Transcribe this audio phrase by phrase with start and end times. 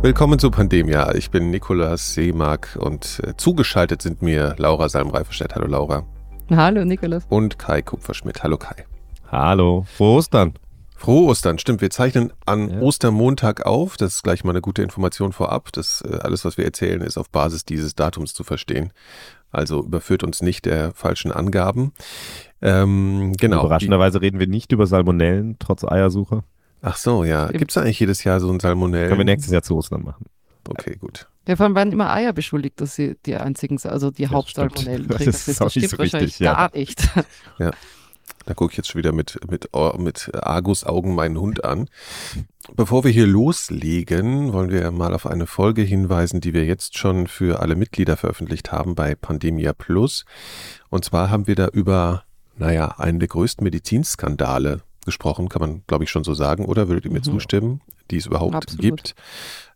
[0.00, 1.12] Willkommen zu Pandemia.
[1.16, 5.56] Ich bin Nikolaus Seemark und äh, zugeschaltet sind mir Laura Salm-Reiferstedt.
[5.56, 6.06] Hallo Laura.
[6.50, 7.24] Hallo Nikolaus.
[7.28, 8.44] Und Kai Kupferschmidt.
[8.44, 8.86] Hallo Kai.
[9.32, 9.86] Hallo.
[9.96, 10.54] Frohe Ostern.
[10.94, 11.80] Frohe Ostern, stimmt.
[11.80, 12.80] Wir zeichnen an ja.
[12.80, 13.96] Ostermontag auf.
[13.96, 15.72] Das ist gleich mal eine gute Information vorab.
[15.72, 18.92] Das äh, alles, was wir erzählen, ist auf Basis dieses Datums zu verstehen.
[19.50, 21.92] Also überführt uns nicht der falschen Angaben.
[22.62, 23.62] Ähm, genau.
[23.62, 26.44] Überraschenderweise reden wir nicht über Salmonellen, trotz Eiersuche.
[26.82, 27.46] Ach so, ja.
[27.48, 29.08] Gibt es eigentlich jedes Jahr so ein Salmonellen?
[29.08, 30.26] Können wir nächstes Jahr zu Ostern machen.
[30.68, 31.28] Okay, gut.
[31.46, 35.32] Ja, allem werden immer Eier beschuldigt, dass sie die einzigen, also die Hauptsalmonellen trägen.
[35.32, 36.54] Das, das, das stimmt so wahrscheinlich ja.
[36.54, 37.08] gar nicht.
[37.58, 37.70] Ja.
[38.44, 39.68] Da gucke ich jetzt schon wieder mit, mit,
[39.98, 41.88] mit Argus-Augen meinen Hund an.
[42.74, 47.26] Bevor wir hier loslegen, wollen wir mal auf eine Folge hinweisen, die wir jetzt schon
[47.26, 50.24] für alle Mitglieder veröffentlicht haben bei Pandemia Plus.
[50.88, 52.24] Und zwar haben wir da über,
[52.56, 56.88] naja, einen der größten Medizinskandale gesprochen, kann man, glaube ich, schon so sagen, oder?
[56.88, 57.24] Würdet ihr mir mhm.
[57.24, 57.80] zustimmen,
[58.10, 58.80] die es überhaupt Absolut.
[58.80, 59.14] gibt?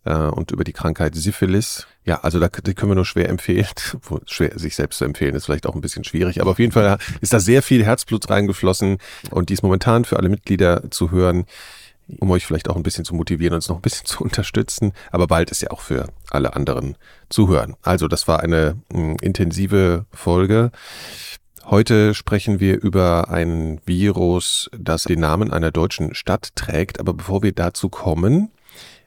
[0.05, 1.87] Äh, und über die Krankheit Syphilis.
[2.05, 3.67] Ja, also da die können wir nur schwer empfehlen.
[4.27, 6.99] schwer, sich selbst zu empfehlen, ist vielleicht auch ein bisschen schwierig, aber auf jeden Fall
[7.21, 8.99] ist da sehr viel Herzblut reingeflossen
[9.31, 11.47] und die ist momentan für alle Mitglieder zu hören
[12.19, 14.93] um euch vielleicht auch ein bisschen zu motivieren, uns noch ein bisschen zu unterstützen.
[15.11, 16.97] Aber bald ist ja auch für alle anderen
[17.29, 17.77] zu hören.
[17.83, 20.73] Also das war eine mh, intensive Folge.
[21.65, 26.99] Heute sprechen wir über ein Virus, das den Namen einer deutschen Stadt trägt.
[27.01, 28.51] Aber bevor wir dazu kommen,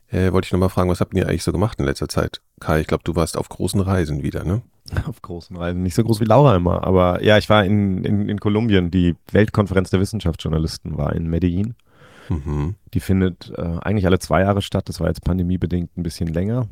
[0.10, 2.42] äh, wollte ich nochmal fragen, was habt ihr eigentlich so gemacht in letzter Zeit?
[2.60, 4.62] Kai, ich glaube, du warst auf großen Reisen wieder, ne?
[5.08, 8.30] Auf großen Reisen, nicht so groß wie Laura immer, aber ja, ich war in, in,
[8.30, 8.92] in Kolumbien.
[8.92, 11.74] Die Weltkonferenz der Wissenschaftsjournalisten war in Medellin.
[12.30, 12.76] Mhm.
[12.94, 14.88] Die findet äh, eigentlich alle zwei Jahre statt.
[14.88, 16.68] Das war jetzt pandemiebedingt ein bisschen länger.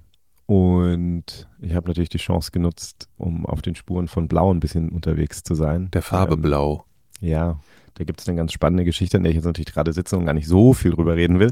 [0.45, 4.89] Und ich habe natürlich die Chance genutzt, um auf den Spuren von Blau ein bisschen
[4.89, 5.89] unterwegs zu sein.
[5.93, 6.85] Der Farbe ähm, Blau.
[7.21, 7.59] Ja,
[7.93, 10.25] da gibt es eine ganz spannende Geschichte, in der ich jetzt natürlich gerade sitze und
[10.25, 11.51] gar nicht so viel drüber reden will.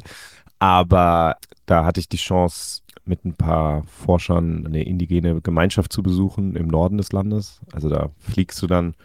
[0.60, 6.56] Aber da hatte ich die Chance, mit ein paar Forschern eine indigene Gemeinschaft zu besuchen
[6.56, 7.62] im Norden des Landes.
[7.72, 8.96] Also da fliegst du dann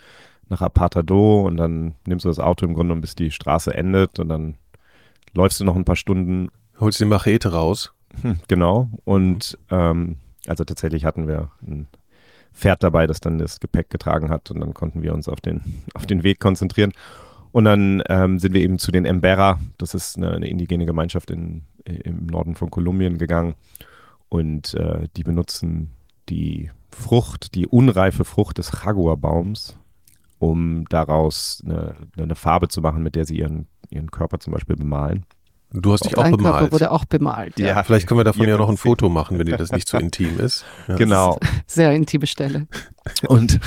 [0.48, 4.28] nach Apartado und dann nimmst du das Auto im Grunde bis die Straße endet und
[4.28, 4.56] dann
[5.32, 6.48] läufst du noch ein paar Stunden.
[6.78, 7.92] Holst die Machete raus.
[8.22, 8.90] Hm, genau.
[9.04, 10.16] Und ähm,
[10.46, 11.88] also tatsächlich hatten wir ein
[12.52, 15.82] Pferd dabei, das dann das Gepäck getragen hat und dann konnten wir uns auf den,
[15.94, 16.92] auf den Weg konzentrieren.
[17.52, 21.30] Und dann ähm, sind wir eben zu den Embera, das ist eine, eine indigene Gemeinschaft
[21.30, 23.54] in, im Norden von Kolumbien gegangen.
[24.28, 25.92] Und äh, die benutzen
[26.28, 29.78] die Frucht, die unreife Frucht des Jaguarbaums,
[30.38, 34.76] um daraus eine, eine Farbe zu machen, mit der sie ihren, ihren Körper zum Beispiel
[34.76, 35.24] bemalen.
[35.72, 36.42] Du hast dich auch bemalt.
[36.42, 37.58] Körper wurde auch bemalt.
[37.58, 37.82] Ja, ja.
[37.82, 39.96] vielleicht können wir davon ja, ja noch ein Foto machen, wenn dir das nicht zu
[39.96, 40.64] intim ist.
[40.88, 40.94] Ja.
[40.94, 41.40] Genau.
[41.66, 42.68] Sehr intime Stelle.
[43.26, 43.58] Und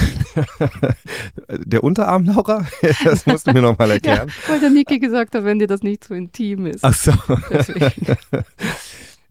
[1.50, 2.66] der Unterarm, Laura,
[3.04, 4.30] das musst du mir nochmal erklären.
[4.30, 6.84] Ja, weil der Niki gesagt hat, wenn dir das nicht zu intim ist.
[6.84, 7.12] Ach so.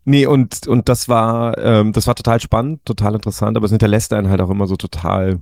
[0.05, 4.13] nee, und, und das war, ähm, das war total spannend, total interessant, aber es hinterlässt
[4.13, 5.41] einen halt auch immer so total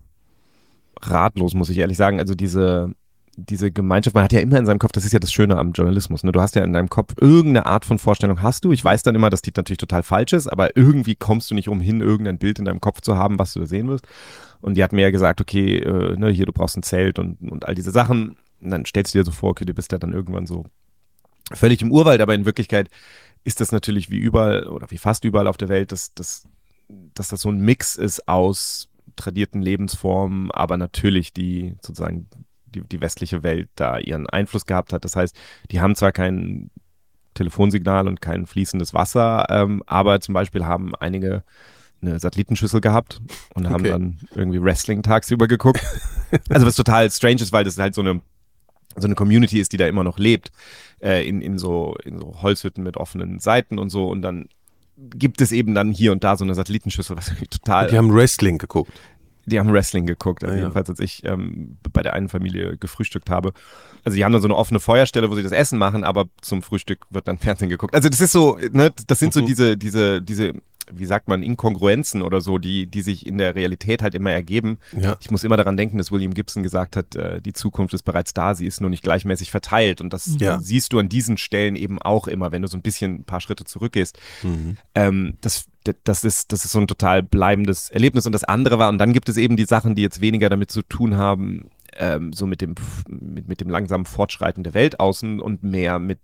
[1.03, 2.20] ratlos, muss ich ehrlich sagen.
[2.20, 2.93] Also diese,
[3.37, 5.73] diese Gemeinschaft, man hat ja immer in seinem Kopf, das ist ja das Schöne am
[5.73, 6.33] Journalismus, ne?
[6.33, 8.73] du hast ja in deinem Kopf irgendeine Art von Vorstellung hast du.
[8.73, 11.69] Ich weiß dann immer, dass die natürlich total falsch ist, aber irgendwie kommst du nicht
[11.69, 14.07] umhin, irgendein Bild in deinem Kopf zu haben, was du da sehen wirst.
[14.63, 17.41] Und die hat mir ja gesagt, okay, äh, ne, hier, du brauchst ein Zelt und,
[17.51, 18.37] und all diese Sachen.
[18.61, 20.65] Und dann stellst du dir so vor, okay, du bist ja dann irgendwann so
[21.53, 22.89] völlig im Urwald, aber in Wirklichkeit
[23.45, 26.49] ist das natürlich wie überall oder wie fast überall auf der Welt, dass, dass,
[26.89, 32.29] dass das so ein Mix ist aus tradierten Lebensformen, aber natürlich die sozusagen
[32.76, 35.04] die, die westliche Welt da ihren Einfluss gehabt hat.
[35.04, 35.37] Das heißt,
[35.70, 36.70] die haben zwar kein
[37.34, 41.42] Telefonsignal und kein fließendes Wasser, ähm, aber zum Beispiel haben einige
[42.03, 43.20] eine Satellitenschüssel gehabt
[43.54, 45.82] und haben dann irgendwie Wrestling tagsüber geguckt.
[46.50, 48.20] also was total strange ist, weil das halt so eine
[48.98, 50.50] so eine Community ist, die da immer noch lebt,
[51.03, 54.08] äh, in, in, so, in so Holzhütten mit offenen Seiten und so.
[54.08, 54.48] Und dann
[54.97, 57.88] gibt es eben dann hier und da so eine Satellitenschüssel, was total.
[57.88, 58.93] Die haben Wrestling geguckt.
[59.47, 63.31] Die haben Wrestling geguckt, also ja, jedenfalls als ich ähm, bei der einen Familie gefrühstückt
[63.31, 63.53] habe.
[64.05, 66.62] Also die haben dann so eine offene Feuerstelle, wo sie das Essen machen, aber zum
[66.62, 67.94] Frühstück wird dann Fernsehen geguckt.
[67.94, 69.47] Also das ist so, ne, das sind so mhm.
[69.47, 70.55] diese, diese, diese,
[70.93, 74.79] wie sagt man, Inkongruenzen oder so, die, die sich in der Realität halt immer ergeben.
[74.99, 75.17] Ja.
[75.21, 78.35] Ich muss immer daran denken, dass William Gibson gesagt hat, äh, die Zukunft ist bereits
[78.35, 80.00] da, sie ist nur nicht gleichmäßig verteilt.
[80.00, 80.59] Und das ja.
[80.61, 83.41] siehst du an diesen Stellen eben auch immer, wenn du so ein bisschen ein paar
[83.41, 84.19] Schritte zurückgehst.
[84.43, 84.77] Mhm.
[84.94, 85.67] Ähm, das
[86.03, 88.27] das ist, das ist so ein total bleibendes Erlebnis.
[88.27, 90.71] Und das andere war, und dann gibt es eben die Sachen, die jetzt weniger damit
[90.73, 92.75] zu tun haben, ähm, so mit dem,
[93.09, 96.19] mit, mit dem langsamen Fortschreiten der Welt außen und mehr mit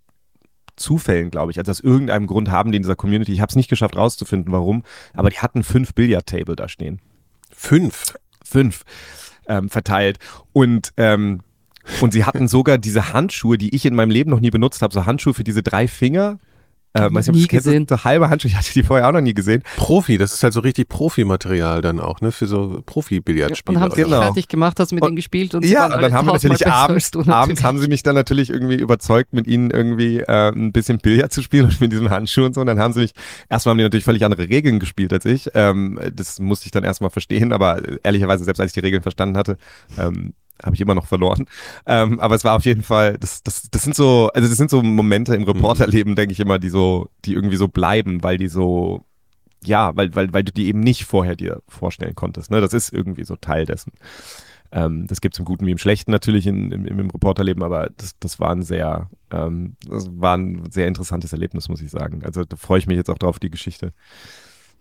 [0.75, 1.59] Zufällen, glaube ich.
[1.59, 4.51] Also aus irgendeinem Grund haben die in dieser Community, ich habe es nicht geschafft rauszufinden,
[4.51, 4.83] warum,
[5.13, 6.99] aber die hatten fünf Billardtable da stehen.
[7.51, 8.15] Fünf?
[8.43, 8.83] Fünf
[9.47, 10.19] ähm, verteilt.
[10.51, 11.41] Und ähm,
[11.99, 14.93] und sie hatten sogar diese Handschuhe, die ich in meinem Leben noch nie benutzt habe,
[14.93, 16.39] so Handschuhe für diese drei Finger,
[16.95, 17.87] Äh, weiß nie gesehen.
[17.89, 19.63] So halbe Handschuhe, ich hatte die vorher auch noch nie gesehen.
[19.77, 22.31] Profi, das ist halt so richtig Profimaterial dann auch, ne?
[22.31, 23.79] Für so Und Profi-Billardspieler.
[23.79, 24.21] haben sie Genau.
[24.21, 27.09] fertig gemacht, hast mit Und- ihnen gespielt und Ja, und dann haben wir natürlich abends,
[27.11, 27.63] du abends natürlich.
[27.63, 31.41] haben sie mich dann natürlich irgendwie überzeugt, mit ihnen irgendwie äh, ein bisschen Billard zu
[31.41, 32.61] spielen und mit diesen Handschuhen und so.
[32.61, 33.13] Und dann haben sie mich,
[33.49, 35.49] erstmal haben die natürlich völlig andere Regeln gespielt als ich.
[35.55, 39.37] Ähm, das musste ich dann erstmal verstehen, aber ehrlicherweise, selbst als ich die Regeln verstanden
[39.37, 39.57] hatte,
[39.97, 41.45] ähm, habe ich immer noch verloren.
[41.85, 44.69] Ähm, aber es war auf jeden Fall, das, das, das sind so, also das sind
[44.69, 48.47] so Momente im Reporterleben, denke ich immer, die so, die irgendwie so bleiben, weil die
[48.47, 49.05] so,
[49.63, 52.51] ja, weil, weil, weil du die eben nicht vorher dir vorstellen konntest.
[52.51, 52.61] Ne?
[52.61, 53.93] Das ist irgendwie so Teil dessen.
[54.71, 57.89] Ähm, das gibt es im Guten wie im Schlechten natürlich in, im, im Reporterleben, aber
[57.95, 62.23] das, das war ein sehr, ähm, das war ein sehr interessantes Erlebnis, muss ich sagen.
[62.23, 63.93] Also da freue ich mich jetzt auch drauf, die Geschichte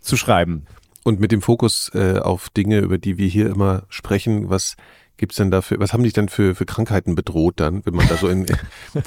[0.00, 0.64] zu schreiben.
[1.04, 4.76] Und mit dem Fokus äh, auf Dinge, über die wir hier immer sprechen, was
[5.16, 8.16] gibt's denn dafür, was haben dich denn für, für Krankheiten bedroht dann, wenn man da
[8.16, 8.46] so in,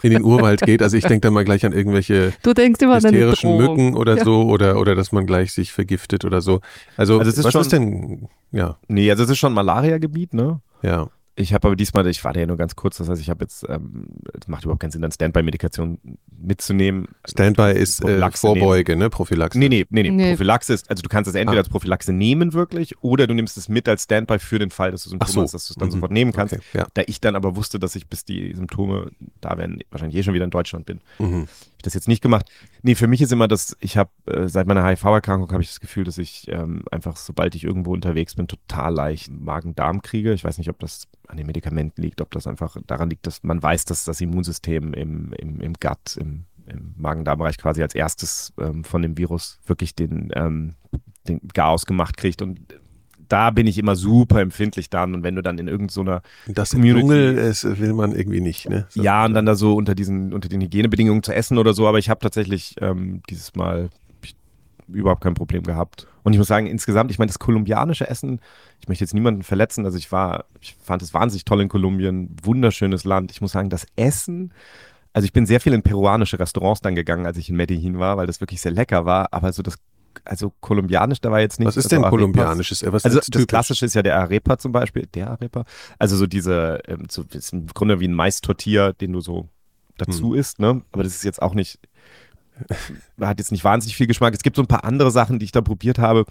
[0.01, 0.81] in den Urwald geht?
[0.81, 3.57] Also ich denke da mal gleich an irgendwelche Du denkst immer hysterischen.
[3.57, 4.23] Mücken oder Ja.
[4.23, 6.61] so oder, oder dass man gleich sich vergiftet oder so.
[6.97, 10.33] Also, Also es ist was schon- ist denn, ja, Nee, also es ist schon Malaria-Gebiet,
[10.33, 10.61] ne?
[10.81, 11.07] ja.
[11.37, 13.43] Ich habe aber diesmal, ich war da ja nur ganz kurz, das heißt, ich habe
[13.43, 14.05] jetzt, ähm,
[14.39, 15.99] es macht überhaupt keinen Sinn, dann Standby-Medikation
[16.39, 17.07] mitzunehmen.
[17.27, 18.31] Standby ist äh, nehmen.
[18.31, 19.09] Vorbeuge, ne?
[19.09, 19.59] Prophylaxe.
[19.59, 20.29] Nee, nee, nee, nee, Nee.
[20.31, 21.61] Prophylaxe ist, also du kannst es entweder Ah.
[21.61, 25.03] als Prophylaxe nehmen wirklich oder du nimmst es mit als Standby für den Fall, dass
[25.03, 25.41] du Symptome so.
[25.41, 25.91] hast, dass du es dann Mhm.
[25.93, 26.53] sofort nehmen kannst.
[26.53, 26.87] Okay, ja.
[26.93, 29.11] Da ich dann aber wusste, dass ich bis die Symptome
[29.41, 31.47] da wären, wahrscheinlich eh schon wieder in Deutschland bin, Mhm.
[31.85, 32.49] Das jetzt nicht gemacht.
[32.81, 35.79] Nee, für mich ist immer das, ich habe äh, seit meiner HIV-Erkrankung habe ich das
[35.79, 40.33] Gefühl, dass ich ähm, einfach, sobald ich irgendwo unterwegs bin, total leicht Magen-Darm kriege.
[40.33, 43.43] Ich weiß nicht, ob das an den Medikamenten liegt, ob das einfach daran liegt, dass
[43.43, 48.53] man weiß, dass das Immunsystem im, im, im Gut, im, im Magen-Darm-Bereich quasi als erstes
[48.59, 50.75] ähm, von dem Virus wirklich den, ähm,
[51.27, 52.59] den Chaos gemacht kriegt und
[53.29, 56.83] da bin ich immer super empfindlich dann und wenn du dann in irgendeiner Das im
[56.83, 58.85] Dschungel es will man irgendwie nicht, ne?
[58.89, 59.01] So.
[59.01, 61.99] ja, und dann da so unter diesen, unter den Hygienebedingungen zu essen oder so, aber
[61.99, 63.89] ich habe tatsächlich ähm, dieses Mal
[64.87, 66.07] überhaupt kein Problem gehabt.
[66.23, 68.39] Und ich muss sagen, insgesamt, ich meine, das kolumbianische Essen,
[68.81, 72.35] ich möchte jetzt niemanden verletzen, also ich war, ich fand es wahnsinnig toll in Kolumbien,
[72.43, 73.31] wunderschönes Land.
[73.31, 74.51] Ich muss sagen, das Essen,
[75.13, 78.17] also ich bin sehr viel in peruanische Restaurants dann gegangen, als ich in Medellin war,
[78.17, 79.77] weil das wirklich sehr lecker war, aber so das,
[80.23, 81.67] also kolumbianisch, da war jetzt nicht.
[81.67, 82.83] Was ist also denn Arepas- kolumbianisches?
[82.85, 83.47] Was also ist das typisch?
[83.47, 85.65] Klassische ist ja der Arepa zum Beispiel, der Arepa.
[85.99, 89.49] Also so diese, ähm, so, ist im Grunde wie ein Mais-Tortilla, den du so
[89.97, 90.39] dazu Hm.
[90.39, 90.81] isst, ne?
[90.91, 91.79] Aber das ist jetzt auch nicht,
[93.19, 94.33] hat jetzt nicht wahnsinnig viel Geschmack.
[94.33, 96.25] Es gibt so ein paar andere Sachen, die ich da probiert habe.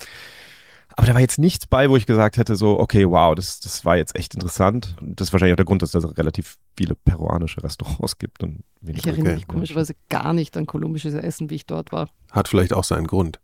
[0.97, 3.85] Aber da war jetzt nichts bei, wo ich gesagt hätte, so, okay, wow, das, das
[3.85, 4.95] war jetzt echt interessant.
[5.01, 8.39] Und das ist wahrscheinlich auch der Grund, dass es relativ viele peruanische Restaurants gibt.
[8.87, 9.35] Ich erinnere Okay.
[9.35, 12.11] mich komischerweise gar nicht an kolumbisches Essen, wie ich dort war.
[12.31, 13.41] Hat vielleicht auch seinen Grund.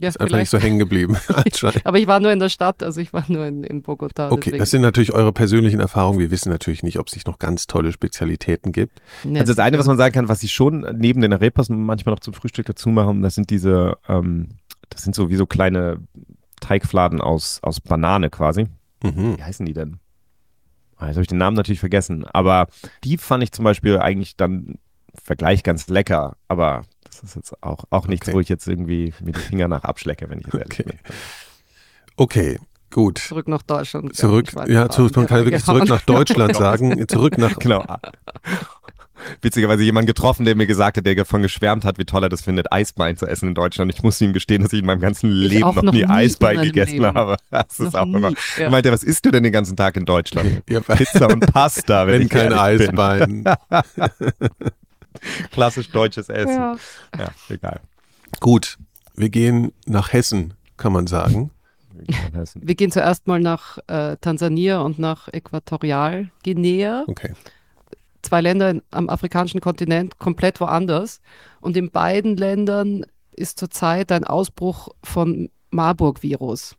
[0.00, 1.16] Ja, Ist einfach nicht so hängen geblieben.
[1.84, 4.30] Aber ich war nur in der Stadt, also ich war nur in, in Bogota.
[4.30, 4.58] Okay, deswegen.
[4.58, 6.20] das sind natürlich eure persönlichen Erfahrungen.
[6.20, 9.00] Wir wissen natürlich nicht, ob es sich noch ganz tolle Spezialitäten gibt.
[9.24, 12.14] Nee, Also das eine, was man sagen kann, was sie schon neben den Arepas manchmal
[12.14, 14.50] noch zum Frühstück dazu machen, das sind diese, ähm,
[14.88, 15.98] das sind so wie so kleine
[16.60, 18.66] Teigfladen aus, aus Banane quasi.
[19.02, 19.36] Mhm.
[19.38, 19.98] Wie heißen die denn?
[20.96, 22.24] Ah, Jetzt habe ich den Namen natürlich vergessen.
[22.24, 22.66] Aber
[23.04, 24.78] die fand ich zum Beispiel eigentlich dann im
[25.22, 26.36] Vergleich ganz lecker.
[26.48, 26.82] Aber
[27.20, 28.36] das ist jetzt auch, auch nichts, Okay.
[28.36, 30.82] wo ich jetzt irgendwie mir die Finger nach abschlecke, wenn ich jetzt ehrlich Okay.
[30.84, 30.98] bin.
[32.16, 32.58] Okay,
[32.90, 33.18] gut.
[33.18, 34.14] zurück nach Deutschland.
[34.16, 36.02] Zurück, ja, zurück, man kann wirklich zurück nach.
[36.02, 37.06] Deutschland sagen.
[37.08, 37.84] Zurück nach, Genau.
[39.42, 42.40] Witzigerweise jemand getroffen, der mir gesagt hat, der davon geschwärmt hat, wie toll er das
[42.42, 43.92] findet, Eisbein zu essen in Deutschland.
[43.92, 46.10] Ich muss ihm gestehen, dass ich in meinem ganzen Leben noch, noch nie nie in
[46.10, 47.14] Eisbein gegessen Leben.
[47.14, 47.36] habe.
[47.50, 48.30] Das ist Noch auch immer.
[48.30, 48.36] ja.
[48.58, 50.62] Er meinte, was isst du denn den ganzen Tag in Deutschland?
[50.70, 52.52] ja, Pizza und Pasta, wenn, wenn ich kein.
[52.52, 53.44] Eisbein.
[55.50, 56.54] Klassisch deutsches Essen.
[56.54, 56.76] Ja.
[57.16, 57.80] Ja, egal.
[58.40, 58.78] Gut,
[59.14, 61.50] wir gehen nach Hessen, kann man sagen.
[62.54, 67.04] Wir gehen zuerst mal nach äh, Tansania und nach Äquatorialguinea.
[67.08, 67.32] Okay.
[68.22, 71.20] Zwei Länder in, am afrikanischen Kontinent, komplett woanders.
[71.60, 76.76] Und in beiden Ländern ist zurzeit ein Ausbruch von Marburg-Virus.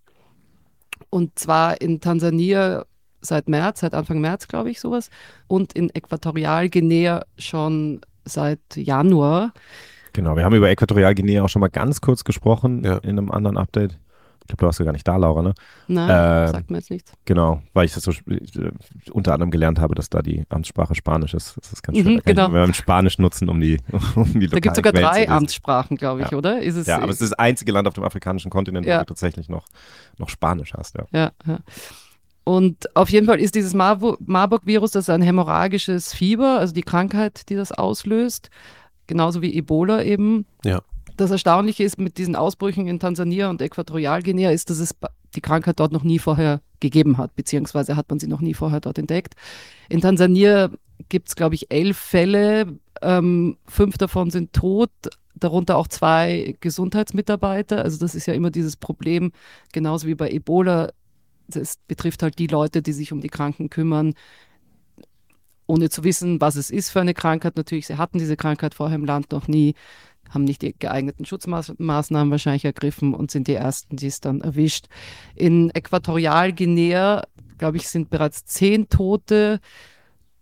[1.10, 2.86] Und zwar in Tansania
[3.22, 5.10] seit März, seit Anfang März, glaube ich, sowas.
[5.48, 9.54] Und in Äquatorialguinea schon seit Januar.
[10.14, 12.98] Genau, wir haben über Äquatorialguinea auch schon mal ganz kurz gesprochen Ja.
[12.98, 13.98] in einem anderen Update.
[14.42, 15.54] Ich glaube, du warst ja gar nicht da, Laura, ne?
[15.88, 16.10] Nein,
[16.48, 17.14] Ähm, sagt mir jetzt nichts.
[17.26, 18.72] Genau, weil ich das so äh,
[19.12, 21.56] unter anderem gelernt habe, dass da die Amtssprache Spanisch ist.
[21.62, 22.24] Das ist ganz Mhm, schön.
[22.24, 22.52] Kann genau.
[22.52, 23.78] wenn wir Spanisch nutzen, um die,
[24.16, 25.30] um die Da gibt es sogar Quellen drei.
[25.30, 26.38] Amtssprachen, glaube ich, Ja.
[26.40, 26.60] oder?
[26.64, 28.96] Ist es, Ja, aber es ist das einzige Land auf dem afrikanischen Kontinent, Ja.
[28.96, 29.68] wo du tatsächlich noch,
[30.18, 30.96] noch Spanisch hast.
[30.98, 31.06] Ja.
[31.14, 31.60] Ja, ja.
[32.50, 36.82] Und auf jeden Fall ist dieses Marbu- Marburg-Virus, das ist ein hämorrhagisches Fieber, also die
[36.82, 38.50] Krankheit, die das auslöst,
[39.06, 40.48] genauso wie Ebola eben.
[40.66, 40.82] Ja.
[41.16, 44.96] Das Erstaunliche ist mit diesen Ausbrüchen in Tansania und Äquatorialguinea ist, dass es
[45.36, 48.80] die Krankheit dort noch nie vorher gegeben hat, beziehungsweise hat man sie noch nie vorher
[48.80, 49.36] dort entdeckt.
[49.88, 50.72] In Tansania
[51.08, 54.90] gibt es, glaube ich, elf Fälle, ähm, fünf davon sind tot.
[55.36, 57.84] darunter auch zwei Gesundheitsmitarbeiter.
[57.84, 59.32] Also das ist ja immer dieses Problem,
[59.72, 60.90] genauso wie bei Ebola.
[61.50, 64.14] Das betrifft halt die Leute, die sich um die Kranken kümmern,
[65.68, 67.56] ohne zu wissen, was es ist für eine Krankheit.
[67.56, 69.76] Natürlich, sie hatten diese Krankheit vorher im Land noch nie,
[70.30, 74.88] haben nicht die geeigneten Schutzmaßnahmen wahrscheinlich ergriffen und sind die Ersten, die es dann erwischt.
[75.36, 77.24] In Äquatorialguinea,
[77.58, 79.60] glaube ich, sind bereits zehn Tote.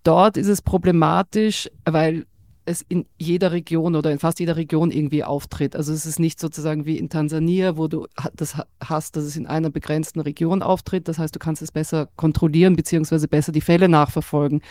[0.04, 2.26] Dort ist es problematisch, weil
[2.68, 5.76] es in jeder Region oder in fast jeder Region irgendwie auftritt.
[5.76, 9.48] Also es ist nicht sozusagen wie in Tansania, wo du das hast, dass es in
[9.48, 11.08] einer begrenzten Region auftritt.
[11.08, 14.62] Das heißt, du kannst es besser kontrollieren beziehungsweise besser die Fälle nachverfolgen.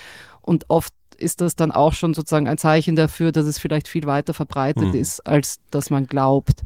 [0.43, 4.05] Und oft ist das dann auch schon sozusagen ein Zeichen dafür, dass es vielleicht viel
[4.05, 5.01] weiter verbreitet mhm.
[5.01, 6.65] ist, als dass man glaubt.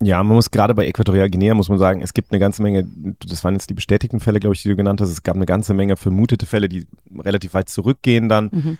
[0.00, 2.86] Ja, man muss gerade bei Äquatorial Guinea, muss man sagen, es gibt eine ganze Menge,
[3.26, 5.08] das waren jetzt die bestätigten Fälle, glaube ich, die du genannt hast.
[5.08, 6.86] Es gab eine ganze Menge vermutete Fälle, die
[7.18, 8.50] relativ weit zurückgehen dann.
[8.52, 8.78] Mhm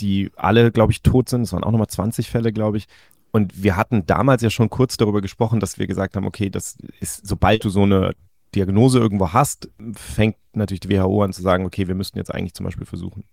[0.00, 1.42] die alle, glaube ich, tot sind.
[1.42, 2.86] Es waren auch nochmal 20 Fälle, glaube ich.
[3.32, 6.76] Und wir hatten damals ja schon kurz darüber gesprochen, dass wir gesagt haben, okay, das
[7.00, 8.14] ist, sobald du so eine
[8.54, 12.54] Diagnose irgendwo hast, fängt natürlich die WHO an zu sagen, okay, wir müssten jetzt eigentlich
[12.54, 13.24] zum Beispiel versuchen,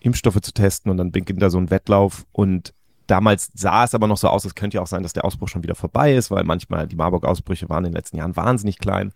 [0.00, 2.26] Impfstoffe zu testen und dann beginnt da so ein Wettlauf.
[2.30, 2.72] Und
[3.08, 5.48] damals sah es aber noch so aus, es könnte ja auch sein, dass der Ausbruch
[5.48, 9.12] schon wieder vorbei ist, weil manchmal die Marburg-Ausbrüche waren in den letzten Jahren wahnsinnig klein.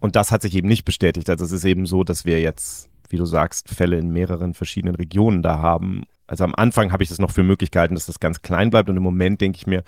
[0.00, 1.28] Und das hat sich eben nicht bestätigt.
[1.28, 4.94] Also es ist eben so, dass wir jetzt wie du sagst, Fälle in mehreren verschiedenen
[4.94, 6.04] Regionen da haben.
[6.26, 8.96] Also am Anfang habe ich das noch für Möglichkeiten, dass das ganz klein bleibt und
[8.96, 9.82] im Moment denke ich mir,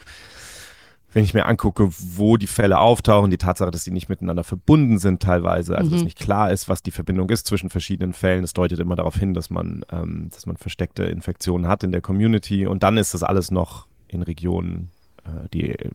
[1.13, 4.99] wenn ich mir angucke, wo die Fälle auftauchen, die Tatsache, dass sie nicht miteinander verbunden
[4.99, 5.95] sind teilweise, also mhm.
[5.95, 9.17] dass nicht klar ist, was die Verbindung ist zwischen verschiedenen Fällen, das deutet immer darauf
[9.17, 13.13] hin, dass man, ähm, dass man versteckte Infektionen hat in der Community und dann ist
[13.13, 14.91] das alles noch in Regionen
[15.53, 15.91] die äh,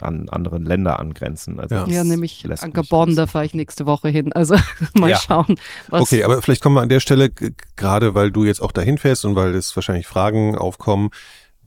[0.00, 1.60] an anderen Länder angrenzen.
[1.60, 1.86] Also ja.
[1.86, 4.32] ja, nämlich an Gabon, da fahre ich nächste Woche hin.
[4.32, 4.56] Also
[4.94, 5.16] mal ja.
[5.16, 5.56] schauen.
[5.90, 7.30] okay, aber vielleicht kommen wir an der Stelle,
[7.76, 11.10] gerade weil du jetzt auch dahin fährst und weil es wahrscheinlich Fragen aufkommen,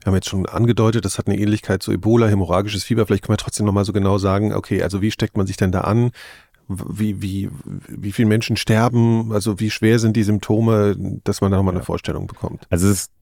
[0.00, 3.06] wir haben jetzt schon angedeutet, das hat eine Ähnlichkeit zu Ebola, hämorrhagisches Fieber.
[3.06, 5.72] Vielleicht können wir trotzdem nochmal so genau sagen, okay, also wie steckt man sich denn
[5.72, 6.12] da an?
[6.68, 7.50] Wie, wie,
[7.88, 9.32] wie viele Menschen sterben?
[9.32, 11.80] Also wie schwer sind die Symptome, dass man da nochmal ja.
[11.80, 12.66] eine Vorstellung bekommt?
[12.70, 13.12] Also es ist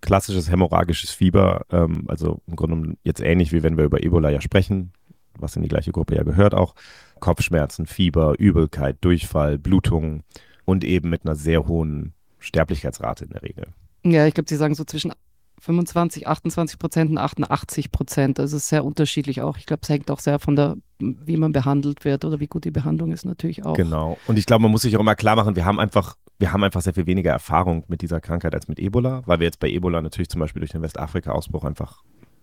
[0.00, 4.40] klassisches hämorrhagisches Fieber, ähm, also im Grunde jetzt ähnlich wie wenn wir über Ebola ja
[4.40, 4.92] sprechen,
[5.38, 6.74] was in die gleiche Gruppe ja gehört auch.
[7.20, 10.22] Kopfschmerzen, Fieber, Übelkeit, Durchfall, Blutung
[10.64, 13.66] und eben mit einer sehr hohen Sterblichkeitsrate in der Regel.
[14.04, 15.12] Ja, ich glaube, Sie sagen so zwischen
[15.60, 18.38] 25, 28 Prozent und 88 Prozent.
[18.38, 19.56] Das ist sehr unterschiedlich auch.
[19.56, 22.64] Ich glaube, es hängt auch sehr von der, wie man behandelt wird oder wie gut
[22.64, 23.74] die Behandlung ist natürlich auch.
[23.74, 24.18] Genau.
[24.26, 26.64] Und ich glaube, man muss sich auch immer klar machen, wir haben einfach wir haben
[26.64, 29.68] einfach sehr viel weniger Erfahrung mit dieser Krankheit als mit Ebola, weil wir jetzt bei
[29.68, 32.02] Ebola natürlich zum Beispiel durch den Westafrika-Ausbruch einfach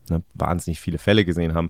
[0.09, 1.69] ne, wahnsinnig viele Fälle gesehen haben.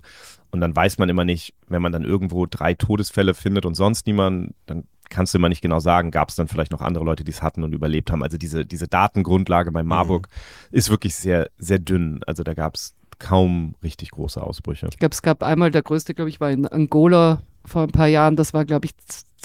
[0.50, 4.06] Und dann weiß man immer nicht, wenn man dann irgendwo drei Todesfälle findet und sonst
[4.06, 7.24] niemand, dann kannst du immer nicht genau sagen, gab es dann vielleicht noch andere Leute,
[7.24, 8.22] die es hatten und überlebt haben.
[8.22, 10.28] Also diese, diese Datengrundlage bei Marburg
[10.70, 10.78] mhm.
[10.78, 12.20] ist wirklich sehr, sehr dünn.
[12.26, 14.88] Also da gab es kaum richtig große Ausbrüche.
[14.90, 18.08] Ich glaube, es gab einmal, der größte, glaube ich, war in Angola vor ein paar
[18.08, 18.36] Jahren.
[18.36, 18.92] Das war, glaube ich,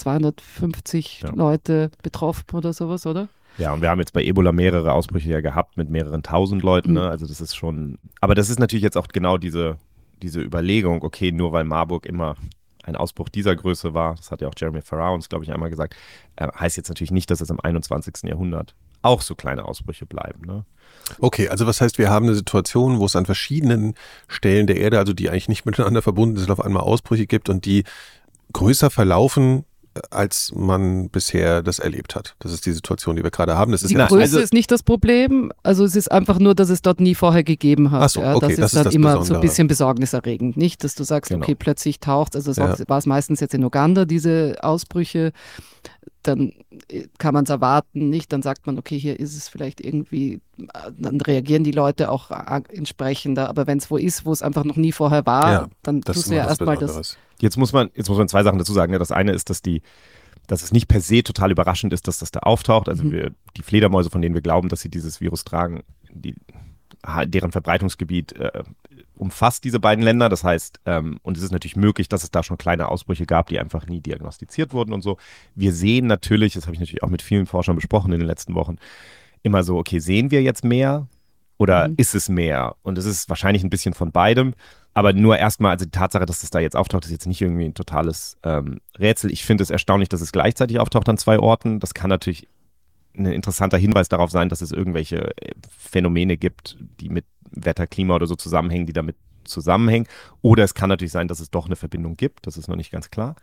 [0.00, 1.30] 250 ja.
[1.30, 3.28] Leute betroffen oder sowas, oder?
[3.58, 6.94] Ja, und wir haben jetzt bei Ebola mehrere Ausbrüche ja gehabt mit mehreren tausend Leuten.
[6.94, 7.00] Ne?
[7.00, 7.06] Mhm.
[7.06, 9.76] Also das ist schon, aber das ist natürlich jetzt auch genau diese,
[10.22, 12.36] diese Überlegung, okay, nur weil Marburg immer
[12.84, 15.68] ein Ausbruch dieser Größe war, das hat ja auch Jeremy Farrar uns, glaube ich, einmal
[15.68, 15.94] gesagt,
[16.36, 18.24] äh, heißt jetzt natürlich nicht, dass es im 21.
[18.24, 20.46] Jahrhundert auch so kleine Ausbrüche bleiben.
[20.46, 20.64] Ne?
[21.18, 23.94] Okay, also was heißt, wir haben eine Situation, wo es an verschiedenen
[24.28, 27.64] Stellen der Erde, also die eigentlich nicht miteinander verbunden sind, auf einmal Ausbrüche gibt und
[27.64, 27.84] die
[28.52, 29.64] größer verlaufen
[30.10, 32.36] als man bisher das erlebt hat.
[32.38, 33.72] Das ist die Situation, die wir gerade haben.
[33.72, 35.52] Das ist die ja, Größe also, ist nicht das Problem.
[35.62, 38.02] Also es ist einfach nur, dass es dort nie vorher gegeben hat.
[38.02, 39.26] Ach so, okay, das, das ist dann ist immer Besondere.
[39.26, 40.56] so ein bisschen besorgniserregend.
[40.56, 41.42] Nicht, dass du sagst, genau.
[41.42, 42.76] okay, plötzlich taucht, also ja.
[42.86, 45.32] war es meistens jetzt in Uganda, diese Ausbrüche
[46.22, 46.52] dann
[46.88, 48.32] äh, kann man es erwarten, nicht?
[48.32, 50.40] Dann sagt man, okay, hier ist es vielleicht irgendwie,
[50.98, 52.30] dann reagieren die Leute auch
[52.68, 53.48] entsprechender.
[53.48, 56.30] Aber wenn es wo ist, wo es einfach noch nie vorher war, ja, dann tust
[56.30, 57.16] du ja erstmal das.
[57.40, 58.92] Jetzt muss man, jetzt muss man zwei Sachen dazu sagen.
[58.92, 59.82] Ja, das eine ist, dass die,
[60.46, 62.88] dass es nicht per se total überraschend ist, dass das da auftaucht.
[62.88, 63.12] Also mhm.
[63.12, 66.34] wir, die Fledermäuse, von denen wir glauben, dass sie dieses Virus tragen, die,
[67.26, 68.62] deren Verbreitungsgebiet äh,
[69.14, 70.28] umfasst diese beiden Länder.
[70.28, 73.48] Das heißt, ähm, und es ist natürlich möglich, dass es da schon kleine Ausbrüche gab,
[73.48, 75.18] die einfach nie diagnostiziert wurden und so.
[75.54, 78.54] Wir sehen natürlich, das habe ich natürlich auch mit vielen Forschern besprochen in den letzten
[78.54, 78.76] Wochen,
[79.42, 81.06] immer so, okay, sehen wir jetzt mehr
[81.58, 81.94] oder mhm.
[81.98, 82.76] ist es mehr?
[82.82, 84.54] Und es ist wahrscheinlich ein bisschen von beidem.
[84.92, 87.66] Aber nur erstmal, also die Tatsache, dass das da jetzt auftaucht, ist jetzt nicht irgendwie
[87.66, 89.30] ein totales ähm, Rätsel.
[89.30, 91.78] Ich finde es erstaunlich, dass es gleichzeitig auftaucht an zwei Orten.
[91.78, 92.48] Das kann natürlich
[93.16, 98.14] ein interessanter Hinweis darauf sein, dass es irgendwelche äh, Phänomene gibt, die mit Wetter, Klima
[98.14, 100.06] oder so zusammenhängen, die damit zusammenhängen.
[100.42, 102.46] Oder es kann natürlich sein, dass es doch eine Verbindung gibt.
[102.46, 103.36] Das ist noch nicht ganz klar.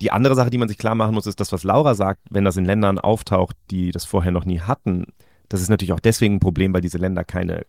[0.00, 2.44] Die andere Sache, die man sich klar machen muss, ist das, was Laura sagt, wenn
[2.44, 5.06] das in Ländern auftaucht, die das vorher noch nie hatten.
[5.48, 7.64] Das ist natürlich auch deswegen ein Problem, weil diese Länder keine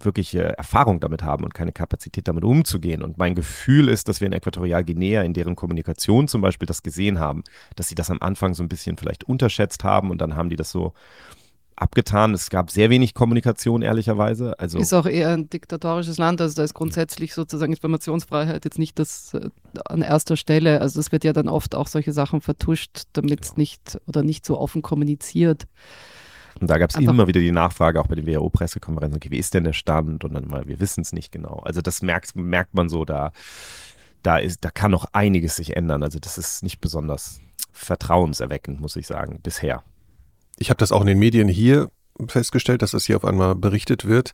[0.00, 3.02] wirkliche Erfahrung damit haben und keine Kapazität damit umzugehen.
[3.02, 7.18] Und mein Gefühl ist, dass wir in Äquatorialguinea in deren Kommunikation zum Beispiel das gesehen
[7.18, 7.44] haben,
[7.76, 10.56] dass sie das am Anfang so ein bisschen vielleicht unterschätzt haben und dann haben die
[10.56, 10.92] das so
[11.76, 12.34] abgetan.
[12.34, 14.58] Es gab sehr wenig Kommunikation, ehrlicherweise.
[14.58, 18.98] Also ist auch eher ein diktatorisches Land, also da ist grundsätzlich sozusagen Informationsfreiheit jetzt nicht
[18.98, 19.50] das äh,
[19.86, 20.80] an erster Stelle.
[20.80, 23.60] Also es wird ja dann oft auch solche Sachen vertuscht, damit es genau.
[23.60, 25.66] nicht oder nicht so offen kommuniziert.
[26.60, 29.54] Und da gab es immer wieder die Nachfrage, auch bei den WHO-Pressekonferenzen, okay, wie ist
[29.54, 30.24] denn der Stand?
[30.24, 31.60] Und dann mal, wir wissen es nicht genau.
[31.64, 33.32] Also das merkt, merkt man so, da,
[34.22, 36.02] da, ist, da kann noch einiges sich ändern.
[36.02, 37.40] Also das ist nicht besonders
[37.72, 39.82] vertrauenserweckend, muss ich sagen, bisher.
[40.58, 41.90] Ich habe das auch in den Medien hier
[42.28, 44.32] festgestellt, dass das hier auf einmal berichtet wird,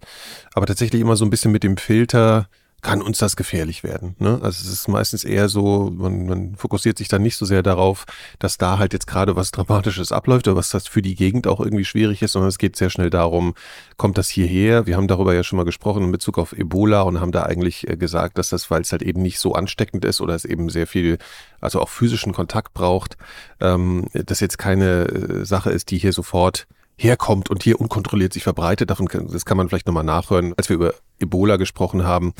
[0.53, 2.49] aber tatsächlich immer so ein bisschen mit dem Filter,
[2.82, 4.14] kann uns das gefährlich werden.
[4.18, 4.40] Ne?
[4.42, 8.04] Also es ist meistens eher so, man, man fokussiert sich dann nicht so sehr darauf,
[8.38, 11.60] dass da halt jetzt gerade was Dramatisches abläuft oder was das für die Gegend auch
[11.60, 13.54] irgendwie schwierig ist, sondern es geht sehr schnell darum,
[13.96, 14.87] kommt das hierher?
[14.87, 17.88] Wir haben darüber ja schon mal gesprochen in Bezug auf Ebola und haben da eigentlich
[17.88, 20.70] äh, gesagt, dass das, weil es halt eben nicht so ansteckend ist oder es eben
[20.70, 21.18] sehr viel,
[21.60, 23.16] also auch physischen Kontakt braucht,
[23.60, 28.42] ähm, das jetzt keine äh, Sache ist, die hier sofort herkommt und hier unkontrolliert sich
[28.42, 28.90] verbreitet.
[28.90, 32.33] Davon, das kann man vielleicht nochmal nachhören, als wir über Ebola gesprochen haben.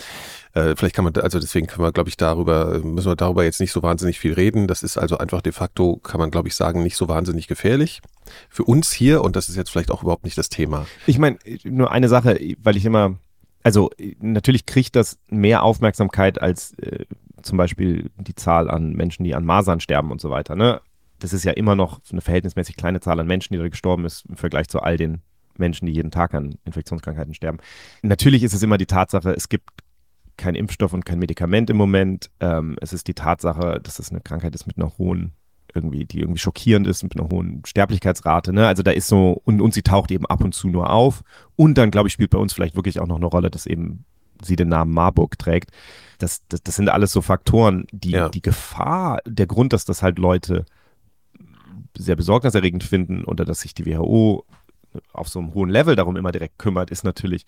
[0.53, 3.61] Äh, vielleicht kann man, also deswegen können wir, glaube ich, darüber, müssen wir darüber jetzt
[3.61, 4.67] nicht so wahnsinnig viel reden.
[4.67, 8.01] Das ist also einfach de facto, kann man, glaube ich, sagen, nicht so wahnsinnig gefährlich.
[8.49, 10.87] Für uns hier, und das ist jetzt vielleicht auch überhaupt nicht das Thema.
[11.07, 13.17] Ich meine, nur eine Sache, weil ich immer,
[13.63, 17.05] also natürlich kriegt das mehr Aufmerksamkeit als äh,
[17.43, 20.57] zum Beispiel die Zahl an Menschen, die an Masern sterben und so weiter.
[20.57, 20.81] Ne?
[21.21, 24.25] das ist ja immer noch eine verhältnismäßig kleine Zahl an Menschen, die da gestorben ist,
[24.27, 25.23] im Vergleich zu all den
[25.61, 27.59] Menschen, die jeden Tag an Infektionskrankheiten sterben.
[28.03, 29.71] Natürlich ist es immer die Tatsache, es gibt
[30.37, 32.31] kein Impfstoff und kein Medikament im Moment.
[32.41, 35.33] Ähm, es ist die Tatsache, dass es eine Krankheit ist mit einer hohen,
[35.75, 38.53] irgendwie, die irgendwie schockierend ist, mit einer hohen Sterblichkeitsrate.
[38.53, 38.67] Ne?
[38.67, 41.23] Also da ist so, und, und sie taucht eben ab und zu nur auf.
[41.57, 44.05] Und dann, glaube ich, spielt bei uns vielleicht wirklich auch noch eine Rolle, dass eben
[44.43, 45.71] sie den Namen Marburg trägt.
[46.19, 48.29] Das, das, das sind alles so Faktoren, die ja.
[48.31, 50.65] die Gefahr, der Grund, dass das halt Leute
[51.97, 54.45] sehr besorgniserregend finden oder dass sich die WHO
[55.13, 57.45] auf so einem hohen Level darum immer direkt kümmert, ist natürlich,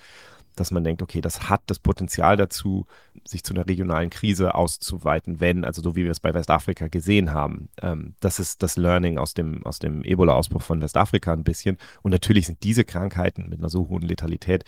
[0.57, 2.87] dass man denkt, okay, das hat das Potenzial dazu,
[3.25, 7.33] sich zu einer regionalen Krise auszuweiten, wenn, also so wie wir es bei Westafrika gesehen
[7.33, 7.69] haben.
[7.81, 11.79] Ähm, das ist das Learning aus dem, aus dem Ebola-Ausbruch von Westafrika ein bisschen.
[12.03, 14.65] Und natürlich sind diese Krankheiten mit einer so hohen Letalität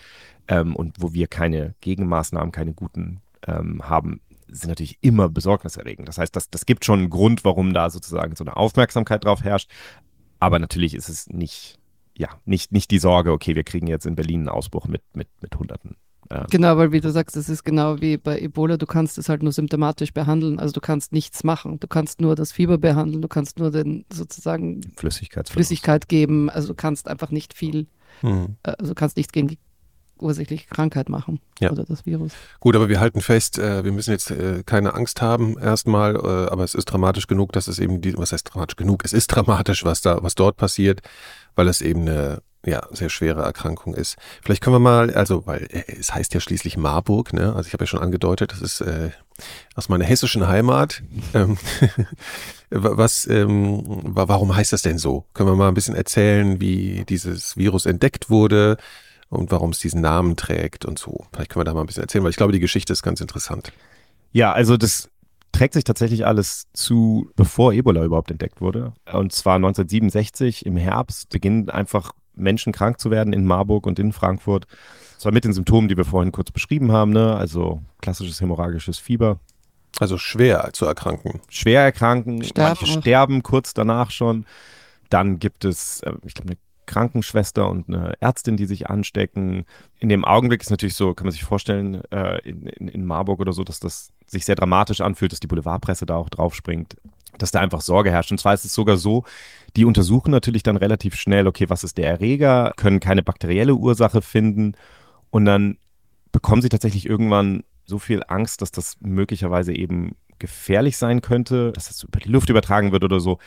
[0.49, 6.09] ähm, und wo wir keine Gegenmaßnahmen, keine guten ähm, haben, sind natürlich immer besorgniserregend.
[6.09, 9.43] Das heißt, das, das gibt schon einen Grund, warum da sozusagen so eine Aufmerksamkeit drauf
[9.43, 9.71] herrscht.
[10.39, 11.79] Aber natürlich ist es nicht,
[12.17, 15.29] ja, nicht, nicht die Sorge, okay, wir kriegen jetzt in Berlin einen Ausbruch mit, mit,
[15.41, 15.97] mit Hunderten.
[16.31, 16.47] Ähm.
[16.51, 19.43] Genau, weil wie du sagst, es ist genau wie bei Ebola, du kannst es halt
[19.43, 21.81] nur symptomatisch behandeln, also du kannst nichts machen.
[21.81, 24.81] Du kannst nur das Fieber behandeln, du kannst nur den sozusagen
[25.51, 27.87] Flüssigkeit geben, also du kannst einfach nicht viel,
[28.23, 28.57] mhm.
[28.63, 29.57] also du kannst nichts gegen
[30.21, 31.71] die ursächliche Krankheit machen ja.
[31.71, 32.33] oder das Virus.
[32.61, 36.51] Gut, aber wir halten fest, äh, wir müssen jetzt äh, keine Angst haben erstmal, äh,
[36.51, 39.05] aber es ist dramatisch genug, dass es eben die, was heißt dramatisch genug?
[39.05, 41.01] Es ist dramatisch, was da, was dort passiert,
[41.55, 44.17] weil es eben eine ja, sehr schwere Erkrankung ist.
[44.43, 47.55] Vielleicht können wir mal, also, weil äh, es heißt ja schließlich Marburg, ne?
[47.55, 49.11] Also ich habe ja schon angedeutet, das ist äh,
[49.75, 51.03] aus meiner hessischen Heimat.
[51.35, 51.59] Ähm,
[52.71, 55.27] was, ähm, warum heißt das denn so?
[55.35, 58.79] Können wir mal ein bisschen erzählen, wie dieses Virus entdeckt wurde,
[59.35, 61.27] und warum es diesen Namen trägt und so.
[61.33, 63.21] Vielleicht können wir da mal ein bisschen erzählen, weil ich glaube, die Geschichte ist ganz
[63.21, 63.73] interessant.
[64.33, 65.09] Ja, also das
[65.53, 68.93] trägt sich tatsächlich alles zu, bevor Ebola überhaupt entdeckt wurde.
[69.13, 74.13] Und zwar 1967 im Herbst beginnen einfach Menschen krank zu werden in Marburg und in
[74.13, 74.67] Frankfurt.
[75.19, 77.37] Zwar mit den Symptomen, die wir vorhin kurz beschrieben haben, ne?
[77.37, 79.39] also klassisches hämorrhagisches Fieber.
[80.01, 81.41] Also schwer zu erkranken.
[81.49, 82.77] Schwer erkranken, sterben.
[82.81, 84.45] manche sterben kurz danach schon.
[85.09, 89.65] Dann gibt es, äh, ich glaube, eine Krankenschwester und eine Ärztin, die sich anstecken.
[89.99, 93.41] In dem Augenblick ist natürlich so, kann man sich vorstellen, äh, in, in, in, Marburg
[93.41, 96.97] oder so, dass das sich sehr dramatisch anfühlt, dass die Boulevardpresse da auch draufspringt,
[97.39, 98.31] dass da einfach Sorge herrscht.
[98.31, 99.25] Und zwar ist es sogar so,
[99.77, 104.23] die untersuchen natürlich dann relativ schnell, okay, was ist der Erreger, können keine bakterielle Ursache
[104.23, 104.75] finden
[105.31, 105.79] und dann
[106.33, 111.89] bekommen sie tatsächlich irgendwann so viel Angst, dass das möglicherweise eben gefährlich sein könnte, dass
[111.89, 113.39] das über die Luft übertragen wird oder so.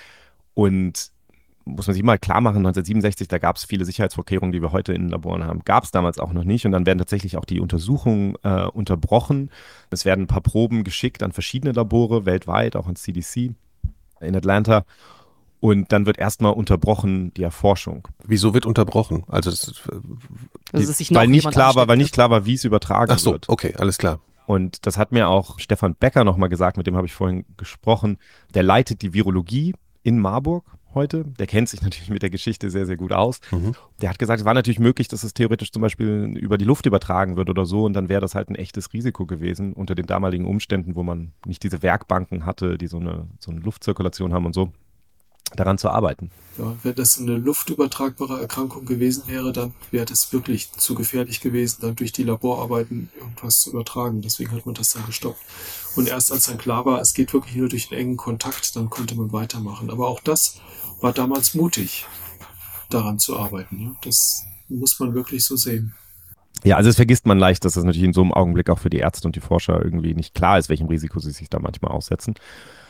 [0.54, 1.12] Und
[1.68, 4.94] muss man sich mal klar machen, 1967, da gab es viele Sicherheitsvorkehrungen, die wir heute
[4.94, 6.66] in Laboren haben, gab es damals auch noch nicht.
[6.66, 9.52] Und dann werden tatsächlich auch die Untersuchungen äh, unterbrochen.
[9.90, 13.54] Es werden ein paar Proben geschickt an verschiedene Labore weltweit, auch ans CDC
[14.22, 14.86] in Atlanta.
[15.60, 18.08] Und dann wird erstmal unterbrochen die Erforschung.
[18.24, 19.24] Wieso wird unterbrochen?
[19.28, 19.74] Also, das,
[20.72, 23.32] also die, weil nicht klar war, weil nicht klar war, wie es übertragen Ach so,
[23.32, 23.50] wird.
[23.50, 24.20] Okay, alles klar.
[24.46, 28.18] Und das hat mir auch Stefan Becker nochmal gesagt, mit dem habe ich vorhin gesprochen.
[28.54, 31.26] Der leitet die Virologie in Marburg heute.
[31.40, 33.40] Der kennt sich natürlich mit der Geschichte sehr, sehr gut aus.
[33.52, 33.74] Mhm.
[34.02, 36.86] Der hat gesagt, es war natürlich möglich, dass es theoretisch zum Beispiel über die Luft
[36.86, 40.06] übertragen wird oder so und dann wäre das halt ein echtes Risiko gewesen unter den
[40.06, 44.46] damaligen Umständen, wo man nicht diese Werkbanken hatte, die so eine, so eine Luftzirkulation haben
[44.46, 44.72] und so
[45.56, 46.30] daran zu arbeiten.
[46.58, 51.82] Ja, wenn das eine luftübertragbare Erkrankung gewesen wäre, dann wäre das wirklich zu gefährlich gewesen,
[51.82, 54.22] dann durch die Laborarbeiten irgendwas zu übertragen.
[54.22, 55.40] Deswegen hat man das dann gestoppt.
[55.96, 58.90] Und erst als dann klar war, es geht wirklich nur durch einen engen Kontakt, dann
[58.90, 59.92] konnte man weitermachen.
[59.92, 60.60] Aber auch das
[61.00, 62.06] war damals mutig,
[62.90, 63.96] daran zu arbeiten.
[64.02, 65.94] Das muss man wirklich so sehen.
[66.68, 68.90] Ja, also es vergisst man leicht, dass das natürlich in so einem Augenblick auch für
[68.90, 71.94] die Ärzte und die Forscher irgendwie nicht klar ist, welchem Risiko sie sich da manchmal
[71.94, 72.36] aussetzen.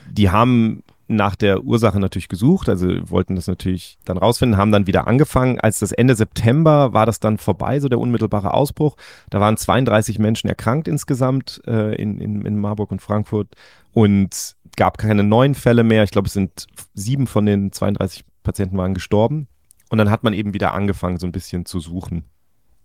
[0.10, 4.88] Die haben nach der Ursache natürlich gesucht, also wollten das natürlich dann rausfinden, haben dann
[4.88, 5.60] wieder angefangen.
[5.60, 8.98] Als das Ende September war das dann vorbei, so der unmittelbare Ausbruch.
[9.30, 13.50] Da waren 32 Menschen erkrankt insgesamt äh, in, in, in Marburg und Frankfurt
[13.94, 16.04] und gab keine neuen Fälle mehr.
[16.04, 19.48] Ich glaube, es sind sieben von den 32 Patienten waren gestorben.
[19.90, 22.26] Und dann hat man eben wieder angefangen, so ein bisschen zu suchen.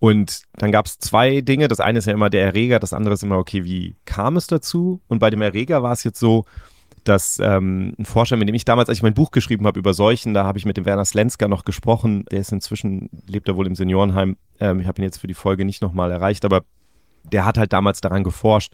[0.02, 1.68] Und dann gab es zwei Dinge.
[1.68, 4.48] Das eine ist ja immer der Erreger, das andere ist immer, okay, wie kam es
[4.48, 5.00] dazu?
[5.06, 6.44] Und bei dem Erreger war es jetzt so,
[7.04, 9.94] dass ähm, ein Forscher, mit dem ich damals, als ich mein Buch geschrieben habe über
[9.94, 12.24] Seuchen, da habe ich mit dem Werner Slenska noch gesprochen.
[12.32, 14.36] Der ist inzwischen, lebt er wohl im Seniorenheim.
[14.58, 16.64] Ähm, ich habe ihn jetzt für die Folge nicht nochmal erreicht, aber
[17.22, 18.72] der hat halt damals daran geforscht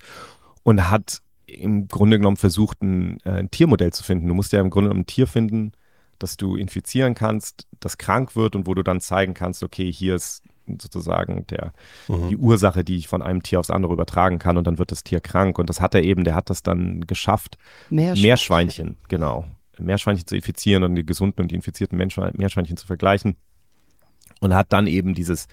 [0.62, 4.28] und hat im Grunde genommen versucht, ein, äh, ein Tiermodell zu finden.
[4.28, 5.72] Du musst ja im Grunde genommen ein Tier finden,
[6.18, 10.14] das du infizieren kannst, das krank wird und wo du dann zeigen kannst, okay, hier
[10.14, 10.42] ist
[10.80, 11.72] sozusagen der,
[12.08, 12.28] mhm.
[12.28, 15.04] die Ursache, die ich von einem Tier aufs andere übertragen kann und dann wird das
[15.04, 15.58] Tier krank.
[15.58, 17.58] Und das hat er eben, der hat das dann geschafft,
[17.90, 19.44] Meerschweinchen, Meerschweinchen genau,
[19.78, 23.36] Meerschweinchen zu infizieren und die gesunden und die infizierten Meerschweinchen zu vergleichen.
[24.40, 25.48] Und hat dann eben dieses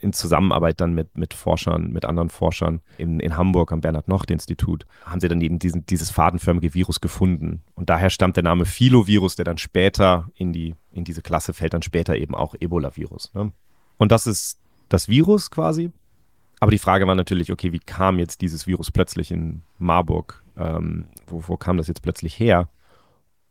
[0.00, 5.20] in Zusammenarbeit dann mit, mit Forschern, mit anderen Forschern in, in Hamburg am Bernhard-Nocht-Institut, haben
[5.20, 7.62] sie dann eben diesen, dieses fadenförmige Virus gefunden.
[7.74, 11.74] Und daher stammt der Name Filovirus, der dann später in, die, in diese Klasse fällt,
[11.74, 13.34] dann später eben auch Ebola-Virus.
[13.34, 13.52] Ne?
[13.98, 14.58] Und das ist
[14.88, 15.90] das Virus quasi.
[16.60, 20.42] Aber die Frage war natürlich, okay, wie kam jetzt dieses Virus plötzlich in Marburg?
[20.56, 22.68] Ähm, wo, wo kam das jetzt plötzlich her?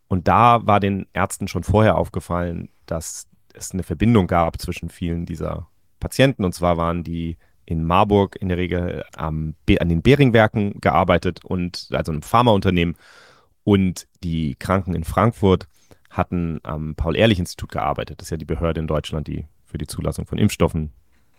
[0.08, 5.26] Und da war den Ärzten schon vorher aufgefallen, dass es eine Verbindung gab zwischen vielen
[5.26, 5.68] dieser
[6.00, 6.44] Patienten.
[6.44, 11.90] Und zwar waren die in Marburg in der Regel am, an den Beringwerken gearbeitet und
[11.92, 12.96] also einem Pharmaunternehmen.
[13.64, 15.68] Und die Kranken in Frankfurt
[16.10, 18.22] hatten am Paul-Ehrlich-Institut gearbeitet.
[18.22, 20.92] Das ist ja die Behörde in Deutschland, die für die Zulassung von Impfstoffen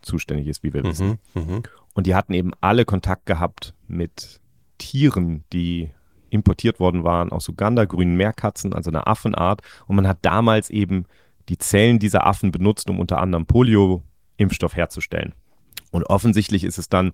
[0.02, 1.18] zuständig ist, wie wir mhm, wissen.
[1.34, 1.62] Mhm.
[1.94, 4.40] Und die hatten eben alle Kontakt gehabt mit
[4.78, 5.90] Tieren, die
[6.30, 9.62] importiert worden waren aus Uganda, grünen Meerkatzen, also einer Affenart.
[9.86, 11.06] Und man hat damals eben
[11.48, 15.34] die Zellen dieser Affen benutzt, um unter anderem Polio-Impfstoff herzustellen.
[15.90, 17.12] Und offensichtlich ist es dann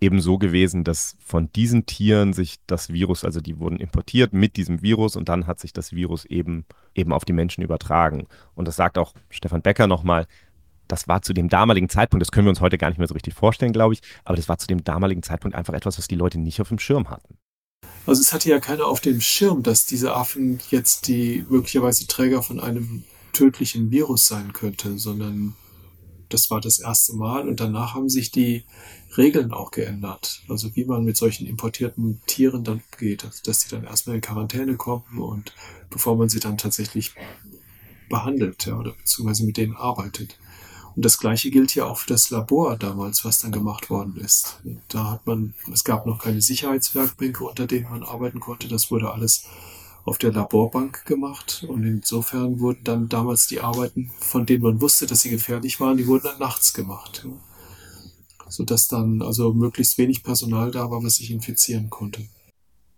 [0.00, 4.56] eben so gewesen, dass von diesen Tieren sich das Virus, also die wurden importiert mit
[4.56, 8.26] diesem Virus und dann hat sich das Virus eben, eben auf die Menschen übertragen.
[8.54, 10.26] Und das sagt auch Stefan Becker nochmal,
[10.88, 13.14] das war zu dem damaligen Zeitpunkt, das können wir uns heute gar nicht mehr so
[13.14, 16.16] richtig vorstellen, glaube ich, aber das war zu dem damaligen Zeitpunkt einfach etwas, was die
[16.16, 17.36] Leute nicht auf dem Schirm hatten.
[18.06, 22.42] Also es hatte ja keiner auf dem Schirm, dass diese Affen jetzt die möglicherweise Träger
[22.42, 25.54] von einem tödlichen Virus sein könnte, sondern
[26.30, 28.64] das war das erste Mal und danach haben sich die
[29.16, 30.42] Regeln auch geändert.
[30.48, 34.22] Also wie man mit solchen importierten Tieren dann geht, also dass sie dann erstmal in
[34.22, 35.52] Quarantäne kommen und
[35.90, 37.14] bevor man sie dann tatsächlich
[38.08, 40.38] behandelt, ja, oder beziehungsweise mit denen arbeitet.
[40.96, 44.60] Und das gleiche gilt ja auch für das Labor damals, was dann gemacht worden ist.
[44.88, 48.68] Da hat man, es gab noch keine Sicherheitswerkbänke, unter denen man arbeiten konnte.
[48.68, 49.46] Das wurde alles
[50.04, 55.06] auf der Laborbank gemacht und insofern wurden dann damals die Arbeiten, von denen man wusste,
[55.06, 57.26] dass sie gefährlich waren, die wurden dann nachts gemacht
[58.50, 62.22] sodass dann also möglichst wenig Personal da war, was sich infizieren konnte.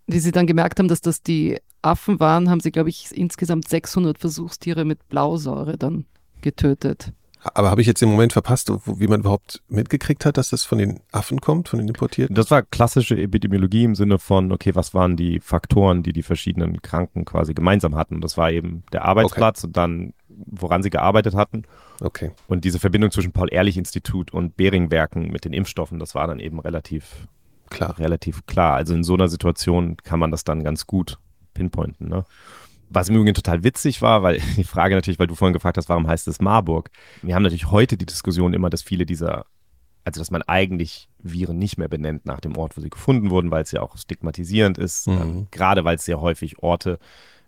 [0.07, 3.67] Wie Sie dann gemerkt haben, dass das die Affen waren, haben Sie, glaube ich, insgesamt
[3.69, 6.05] 600 Versuchstiere mit Blausäure dann
[6.41, 7.13] getötet.
[7.43, 10.77] Aber habe ich jetzt den Moment verpasst, wie man überhaupt mitgekriegt hat, dass das von
[10.77, 12.35] den Affen kommt, von den Importierten?
[12.35, 16.81] Das war klassische Epidemiologie im Sinne von, okay, was waren die Faktoren, die die verschiedenen
[16.81, 18.21] Kranken quasi gemeinsam hatten?
[18.21, 19.67] Das war eben der Arbeitsplatz okay.
[19.67, 21.63] und dann, woran sie gearbeitet hatten.
[21.99, 22.31] Okay.
[22.47, 27.27] Und diese Verbindung zwischen Paul-Ehrlich-Institut und Beringwerken mit den Impfstoffen, das war dann eben relativ
[27.69, 27.99] klar.
[27.99, 28.75] Relativ klar.
[28.75, 31.17] Also in so einer Situation kann man das dann ganz gut
[31.53, 32.07] pinpointen.
[32.07, 32.25] Ne?
[32.93, 35.89] Was im Übrigen total witzig war, weil die Frage natürlich, weil du vorhin gefragt hast,
[35.89, 36.89] warum heißt es Marburg?
[37.21, 39.45] Wir haben natürlich heute die Diskussion immer, dass viele dieser,
[40.05, 43.51] also dass man eigentlich Viren nicht mehr benennt nach dem Ort, wo sie gefunden wurden,
[43.51, 45.21] weil es ja auch stigmatisierend ist, mhm.
[45.21, 46.99] ähm, gerade weil es sehr häufig Orte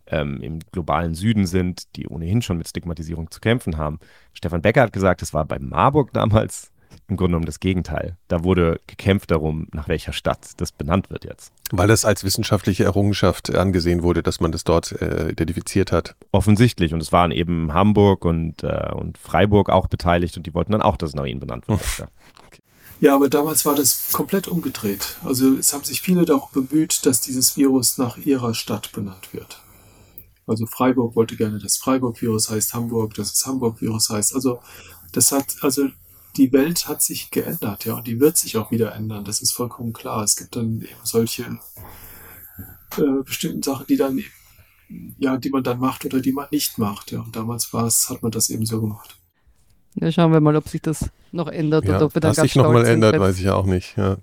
[0.07, 3.99] ähm, im globalen Süden sind, die ohnehin schon mit Stigmatisierung zu kämpfen haben.
[4.33, 6.71] Stefan Becker hat gesagt, es war bei Marburg damals
[7.07, 8.17] im Grunde genommen das Gegenteil.
[8.27, 11.51] Da wurde gekämpft darum, nach welcher Stadt das benannt wird jetzt.
[11.71, 16.15] Weil das als wissenschaftliche Errungenschaft angesehen wurde, dass man das dort äh, identifiziert hat.
[16.31, 16.93] Offensichtlich.
[16.93, 20.81] Und es waren eben Hamburg und, äh, und Freiburg auch beteiligt und die wollten dann
[20.81, 21.81] auch, dass es nach ihnen benannt wird.
[21.99, 22.07] ja.
[23.01, 25.17] Ja, aber damals war das komplett umgedreht.
[25.23, 29.59] Also es haben sich viele darum bemüht, dass dieses Virus nach ihrer Stadt benannt wird.
[30.47, 34.35] Also Freiburg wollte gerne, dass Freiburg-Virus heißt Hamburg, dass es Hamburg-Virus heißt.
[34.35, 34.59] Also
[35.11, 35.87] das hat, also
[36.37, 39.23] die Welt hat sich geändert, ja, und die wird sich auch wieder ändern.
[39.25, 40.23] Das ist vollkommen klar.
[40.23, 41.43] Es gibt dann eben solche
[42.97, 44.21] äh, bestimmten Sachen, die dann,
[45.17, 47.11] ja, die man dann macht oder die man nicht macht.
[47.11, 49.17] Ja, und damals war es, hat man das eben so gemacht.
[49.95, 52.37] Ja, schauen wir mal, ob sich das noch ändert Ja, und ob wir dann was
[52.37, 53.95] ganz sich nochmal sind, ändert, wenn- weiß ich ja auch nicht.
[53.97, 54.17] Ja.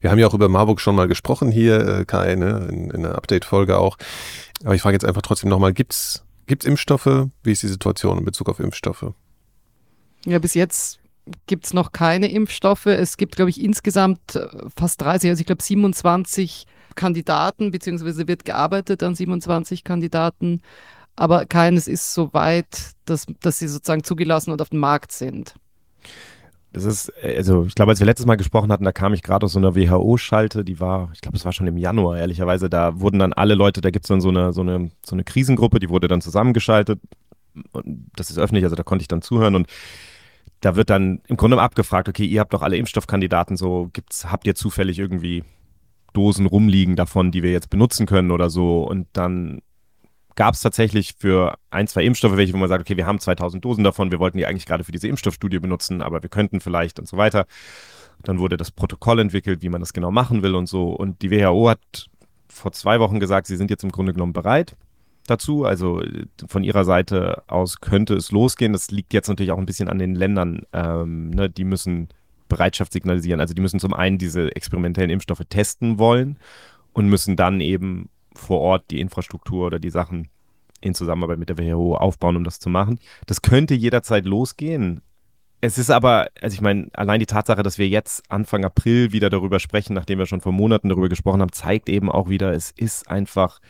[0.00, 2.68] Wir haben ja auch über Marburg schon mal gesprochen hier, äh, Kai, ne?
[2.70, 3.98] in, in der Update-Folge auch.
[4.64, 7.28] Aber ich frage jetzt einfach trotzdem nochmal, gibt's gibt's Impfstoffe?
[7.42, 9.12] Wie ist die Situation in Bezug auf Impfstoffe?
[10.24, 11.00] Ja, bis jetzt
[11.46, 12.86] gibt es noch keine Impfstoffe.
[12.86, 18.44] Es gibt, glaube ich, insgesamt äh, fast 30, also ich glaube 27 Kandidaten, beziehungsweise wird
[18.44, 20.60] gearbeitet an 27 Kandidaten,
[21.16, 25.54] aber keines ist so weit, dass, dass sie sozusagen zugelassen und auf dem Markt sind.
[26.72, 29.22] Das ist, äh, also ich glaube, als wir letztes Mal gesprochen hatten, da kam ich
[29.22, 32.68] gerade aus so einer WHO-Schalte, die war, ich glaube, es war schon im Januar, ehrlicherweise,
[32.68, 35.24] da wurden dann alle Leute, da gibt es dann so eine, so, eine, so eine
[35.24, 37.00] Krisengruppe, die wurde dann zusammengeschaltet.
[37.70, 39.68] Und das ist öffentlich, also da konnte ich dann zuhören und
[40.64, 44.46] da wird dann im Grunde abgefragt, okay, ihr habt doch alle Impfstoffkandidaten, so gibt's, habt
[44.46, 45.44] ihr zufällig irgendwie
[46.14, 48.82] Dosen rumliegen davon, die wir jetzt benutzen können oder so?
[48.82, 49.60] Und dann
[50.36, 53.62] gab es tatsächlich für ein, zwei Impfstoffe welche, wo man sagt, okay, wir haben 2000
[53.62, 56.98] Dosen davon, wir wollten die eigentlich gerade für diese Impfstoffstudie benutzen, aber wir könnten vielleicht
[56.98, 57.44] und so weiter.
[58.22, 60.88] Dann wurde das Protokoll entwickelt, wie man das genau machen will und so.
[60.90, 62.08] Und die WHO hat
[62.48, 64.76] vor zwei Wochen gesagt, sie sind jetzt im Grunde genommen bereit
[65.26, 65.64] dazu.
[65.64, 66.02] Also
[66.46, 68.72] von ihrer Seite aus könnte es losgehen.
[68.72, 70.62] Das liegt jetzt natürlich auch ein bisschen an den Ländern.
[70.72, 71.50] Ähm, ne?
[71.50, 72.08] Die müssen
[72.48, 73.40] Bereitschaft signalisieren.
[73.40, 76.38] Also die müssen zum einen diese experimentellen Impfstoffe testen wollen
[76.92, 80.28] und müssen dann eben vor Ort die Infrastruktur oder die Sachen
[80.80, 82.98] in Zusammenarbeit mit der WHO aufbauen, um das zu machen.
[83.26, 85.00] Das könnte jederzeit losgehen.
[85.60, 89.30] Es ist aber, also ich meine, allein die Tatsache, dass wir jetzt Anfang April wieder
[89.30, 92.70] darüber sprechen, nachdem wir schon vor Monaten darüber gesprochen haben, zeigt eben auch wieder, es
[92.70, 93.60] ist einfach,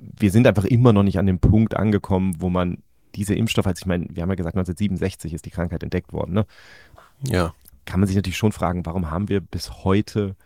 [0.00, 2.78] wir sind einfach immer noch nicht an dem Punkt angekommen, wo man
[3.14, 6.32] diese Impfstoffe, also ich meine, wir haben ja gesagt, 1967 ist die Krankheit entdeckt worden,
[6.32, 6.46] ne?
[7.22, 7.54] Ja.
[7.84, 10.36] kann man sich natürlich schon fragen, warum haben wir bis heute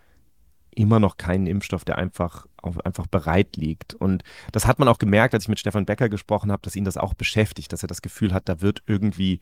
[0.74, 3.94] immer noch keinen Impfstoff, der einfach, auf, einfach bereit liegt.
[3.94, 6.84] Und das hat man auch gemerkt, als ich mit Stefan Becker gesprochen habe, dass ihn
[6.84, 9.38] das auch beschäftigt, dass er das Gefühl hat, da wird irgendwie,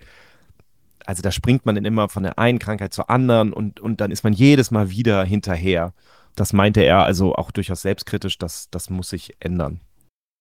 [1.07, 4.11] also da springt man dann immer von der einen Krankheit zur anderen und, und dann
[4.11, 5.95] ist man jedes Mal wieder hinterher.
[6.35, 9.81] Das meinte er also auch durchaus selbstkritisch, dass das muss sich ändern.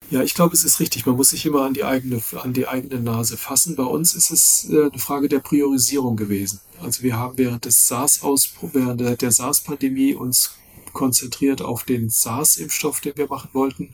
[0.10, 1.06] Ja, ich glaube, es ist richtig.
[1.06, 3.78] Man muss sich immer an die eigene, an die eigene Nase fassen.
[3.78, 6.60] Bei uns ist es äh, eine Frage der Priorisierung gewesen.
[6.82, 10.56] Also wir haben während des SARS-Ausbruchs, während der, der SARS-Pandemie uns
[10.92, 13.94] konzentriert auf den SARS-Impfstoff, den wir machen wollten.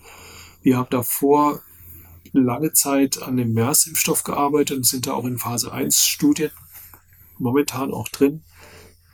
[0.63, 1.62] Wir haben davor
[2.34, 6.52] lange Zeit an dem MERS-Impfstoff gearbeitet und sind da auch in Phase 1 Studien
[7.38, 8.43] momentan auch drin.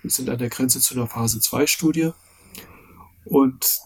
[0.01, 2.12] Wir sind an der Grenze zu einer Phase 2 Studie.
[3.25, 3.79] Und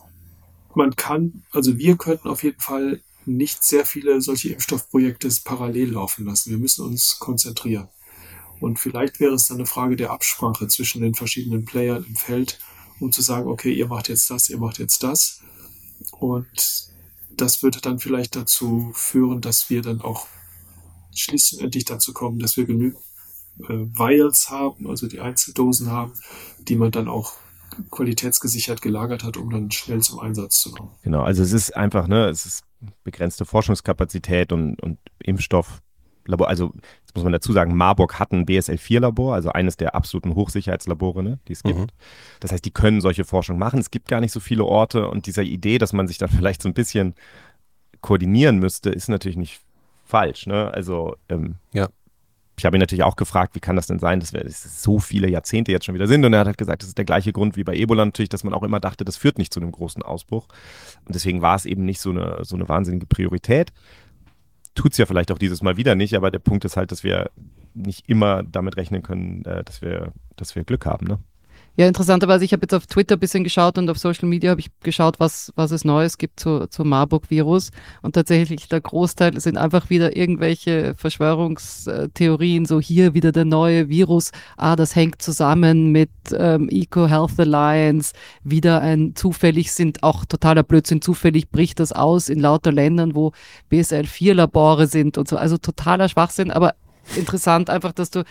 [0.77, 6.25] man kann, also wir könnten auf jeden Fall nicht sehr viele solche Impfstoffprojekte parallel laufen
[6.25, 6.51] lassen.
[6.51, 7.89] Wir müssen uns konzentrieren.
[8.61, 12.59] Und vielleicht wäre es dann eine Frage der Absprache zwischen den verschiedenen Playern im Feld,
[12.99, 15.41] um zu sagen, okay, ihr macht jetzt das, ihr macht jetzt das.
[16.11, 16.89] Und
[17.31, 20.27] das würde dann vielleicht dazu führen, dass wir dann auch
[21.13, 23.01] schließlich dazu kommen, dass wir genügend
[23.59, 26.13] äh, Vials haben, also die Einzeldosen haben,
[26.59, 27.33] die man dann auch
[27.91, 30.91] qualitätsgesichert gelagert hat, um dann schnell zum Einsatz zu kommen.
[31.03, 32.63] Genau, also es ist einfach, ne, es ist
[33.03, 36.47] begrenzte Forschungskapazität und, und Impfstofflabor.
[36.47, 41.23] Also, jetzt muss man dazu sagen, Marburg hat ein BSL-4-Labor, also eines der absoluten Hochsicherheitslabore,
[41.23, 41.79] ne, die es gibt.
[41.79, 41.87] Mhm.
[42.39, 43.79] Das heißt, die können solche Forschung machen.
[43.79, 46.61] Es gibt gar nicht so viele Orte und dieser Idee, dass man sich dann vielleicht
[46.61, 47.15] so ein bisschen
[48.01, 49.61] koordinieren müsste, ist natürlich nicht
[50.05, 50.47] falsch.
[50.47, 50.71] Ne?
[50.73, 51.89] Also, ähm, Ja.
[52.57, 55.29] Ich habe ihn natürlich auch gefragt, wie kann das denn sein, dass wir so viele
[55.29, 56.25] Jahrzehnte jetzt schon wieder sind.
[56.25, 58.43] Und er hat halt gesagt, das ist der gleiche Grund wie bei Ebola natürlich, dass
[58.43, 60.47] man auch immer dachte, das führt nicht zu einem großen Ausbruch.
[61.05, 63.71] Und deswegen war es eben nicht so eine, so eine wahnsinnige Priorität.
[64.73, 67.03] Tut es ja vielleicht auch dieses Mal wieder nicht, aber der Punkt ist halt, dass
[67.03, 67.29] wir
[67.75, 71.05] nicht immer damit rechnen können, äh, dass, wir, dass wir Glück haben.
[71.05, 71.19] Ne?
[71.79, 74.59] Ja, interessanterweise, ich habe jetzt auf Twitter ein bisschen geschaut und auf Social Media habe
[74.59, 77.69] ich geschaut, was, was es Neues gibt zu, zum Marburg-Virus.
[78.01, 84.31] Und tatsächlich der Großteil sind einfach wieder irgendwelche Verschwörungstheorien, so hier wieder der neue Virus.
[84.57, 88.13] Ah, das hängt zusammen mit ähm, Eco Health Alliance.
[88.43, 91.03] Wieder ein zufällig sind auch totaler Blödsinn.
[91.03, 93.33] Zufällig bricht das aus in lauter Ländern, wo
[93.69, 95.37] BSL-4-Labore sind und so.
[95.37, 96.73] Also totaler Schwachsinn, aber
[97.15, 98.23] interessant einfach, dass du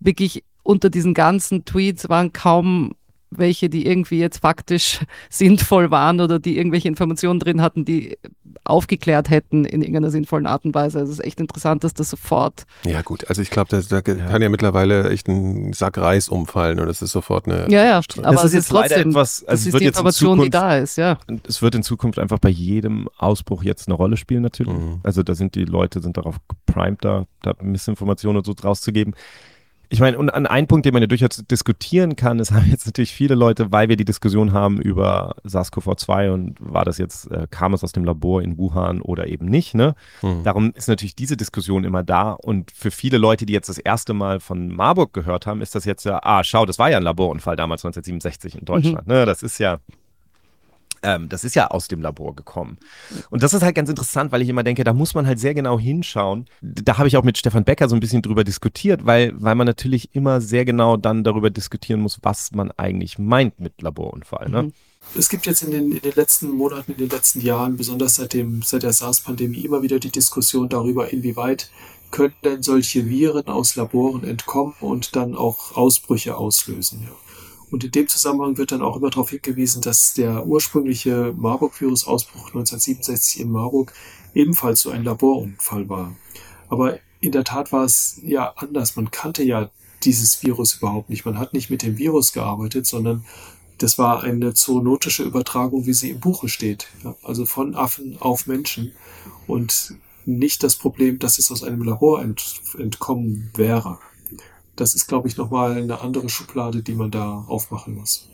[0.00, 2.94] wirklich unter diesen ganzen Tweets waren kaum
[3.38, 5.00] welche, die irgendwie jetzt faktisch
[5.30, 8.18] sinnvoll waren oder die irgendwelche Informationen drin hatten, die
[8.64, 10.98] aufgeklärt hätten in irgendeiner sinnvollen Art und Weise.
[10.98, 12.64] Also es ist echt interessant, dass das sofort.
[12.86, 16.80] Ja, gut, also ich glaube, da, da kann ja mittlerweile echt ein Sack Reis umfallen
[16.80, 17.70] und das ist sofort eine.
[17.70, 20.50] Ja, ja, aber das ist jetzt trotzdem, etwas, also das ist die Information, Zukunft, die
[20.50, 21.18] da ist, ja.
[21.46, 24.72] Es wird in Zukunft einfach bei jedem Ausbruch jetzt eine Rolle spielen, natürlich.
[24.72, 25.00] Mhm.
[25.02, 29.14] Also da sind die Leute sind darauf geprimed, da, da Missinformationen und so rauszugeben.
[29.94, 32.84] Ich meine, und an einen Punkt, den man ja durchaus diskutieren kann, es haben jetzt
[32.84, 37.46] natürlich viele Leute, weil wir die Diskussion haben über SARS-CoV-2 und war das jetzt, äh,
[37.48, 39.94] kam es aus dem Labor in Wuhan oder eben nicht, ne?
[40.20, 40.42] Hm.
[40.42, 44.14] Darum ist natürlich diese Diskussion immer da und für viele Leute, die jetzt das erste
[44.14, 47.04] Mal von Marburg gehört haben, ist das jetzt ja, ah, schau, das war ja ein
[47.04, 49.12] Laborunfall damals 1967 in Deutschland, mhm.
[49.12, 49.26] ne?
[49.26, 49.78] Das ist ja,
[51.04, 52.78] ähm, das ist ja aus dem Labor gekommen.
[53.30, 55.54] Und das ist halt ganz interessant, weil ich immer denke, da muss man halt sehr
[55.54, 56.46] genau hinschauen.
[56.62, 59.66] Da habe ich auch mit Stefan Becker so ein bisschen drüber diskutiert, weil, weil man
[59.66, 64.48] natürlich immer sehr genau dann darüber diskutieren muss, was man eigentlich meint mit Laborunfall.
[64.48, 64.62] Ne?
[64.64, 64.72] Mhm.
[65.16, 68.32] Es gibt jetzt in den, in den letzten Monaten, in den letzten Jahren, besonders seit,
[68.32, 71.70] dem, seit der SARS-Pandemie, immer wieder die Diskussion darüber, inwieweit
[72.10, 77.02] können denn solche Viren aus Laboren entkommen und dann auch Ausbrüche auslösen.
[77.02, 77.23] Ja.
[77.74, 83.40] Und in dem Zusammenhang wird dann auch immer darauf hingewiesen, dass der ursprüngliche Marburg-Virus-Ausbruch 1967
[83.40, 83.92] in Marburg
[84.32, 86.14] ebenfalls so ein Laborunfall war.
[86.68, 88.94] Aber in der Tat war es ja anders.
[88.94, 89.70] Man kannte ja
[90.04, 91.24] dieses Virus überhaupt nicht.
[91.24, 93.24] Man hat nicht mit dem Virus gearbeitet, sondern
[93.78, 96.86] das war eine zoonotische Übertragung, wie sie im Buche steht.
[97.02, 98.92] Ja, also von Affen auf Menschen
[99.48, 103.98] und nicht das Problem, dass es aus einem Labor ent entkommen wäre
[104.76, 108.28] das ist, glaube ich, nochmal eine andere Schublade, die man da aufmachen muss.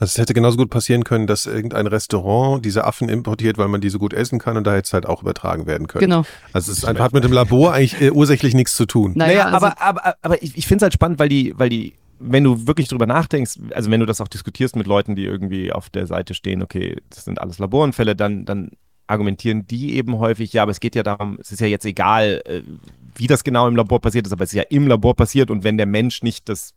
[0.00, 3.80] Also es hätte genauso gut passieren können, dass irgendein Restaurant diese Affen importiert, weil man
[3.80, 6.00] die so gut essen kann und da hätte es halt auch übertragen werden können.
[6.00, 6.24] Genau.
[6.52, 9.12] Also es hat mit dem Labor eigentlich äh, ursächlich nichts zu tun.
[9.14, 11.94] Naja, also aber, aber, aber ich, ich finde es halt spannend, weil die, weil die,
[12.18, 15.72] wenn du wirklich drüber nachdenkst, also wenn du das auch diskutierst mit Leuten, die irgendwie
[15.72, 18.70] auf der Seite stehen, okay, das sind alles Laborunfälle, dann, dann
[19.06, 22.42] argumentieren die eben häufig, ja, aber es geht ja darum, es ist ja jetzt egal,
[22.46, 22.62] äh,
[23.16, 25.64] wie das genau im Labor passiert ist, aber es ist ja im Labor passiert und
[25.64, 26.74] wenn der Mensch nicht das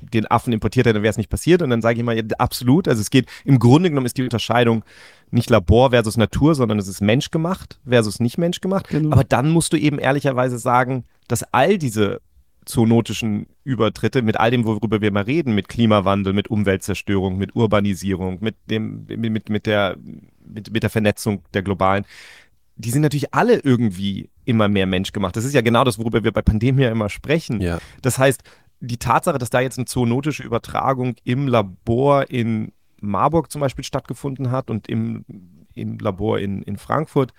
[0.00, 1.62] den Affen importiert hätte, dann wäre es nicht passiert.
[1.62, 2.88] Und dann sage ich mal, ja, absolut.
[2.88, 4.84] Also es geht, im Grunde genommen ist die Unterscheidung
[5.30, 8.88] nicht Labor versus Natur, sondern es ist menschgemacht versus nicht menschgemacht.
[8.88, 9.12] Genau.
[9.12, 12.20] Aber dann musst du eben ehrlicherweise sagen, dass all diese
[12.64, 18.38] zoonotischen Übertritte, mit all dem, worüber wir mal reden, mit Klimawandel, mit Umweltzerstörung, mit Urbanisierung,
[18.40, 19.96] mit dem, mit, mit der,
[20.48, 22.04] mit, mit der Vernetzung der globalen,
[22.76, 25.36] die sind natürlich alle irgendwie immer mehr menschgemacht.
[25.36, 27.60] Das ist ja genau das, worüber wir bei Pandemie ja immer sprechen.
[27.60, 27.78] Ja.
[28.02, 28.42] Das heißt,
[28.80, 34.50] die Tatsache, dass da jetzt eine zoonotische Übertragung im Labor in Marburg zum Beispiel stattgefunden
[34.50, 35.24] hat und im,
[35.74, 37.32] im Labor in, in Frankfurt,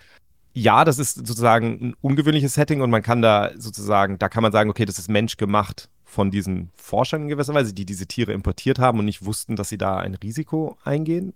[0.54, 4.52] ja, das ist sozusagen ein ungewöhnliches Setting und man kann da sozusagen, da kann man
[4.52, 8.80] sagen, okay, das ist menschgemacht von diesen Forschern in gewisser Weise, die diese Tiere importiert
[8.80, 11.34] haben und nicht wussten, dass sie da ein Risiko eingehen.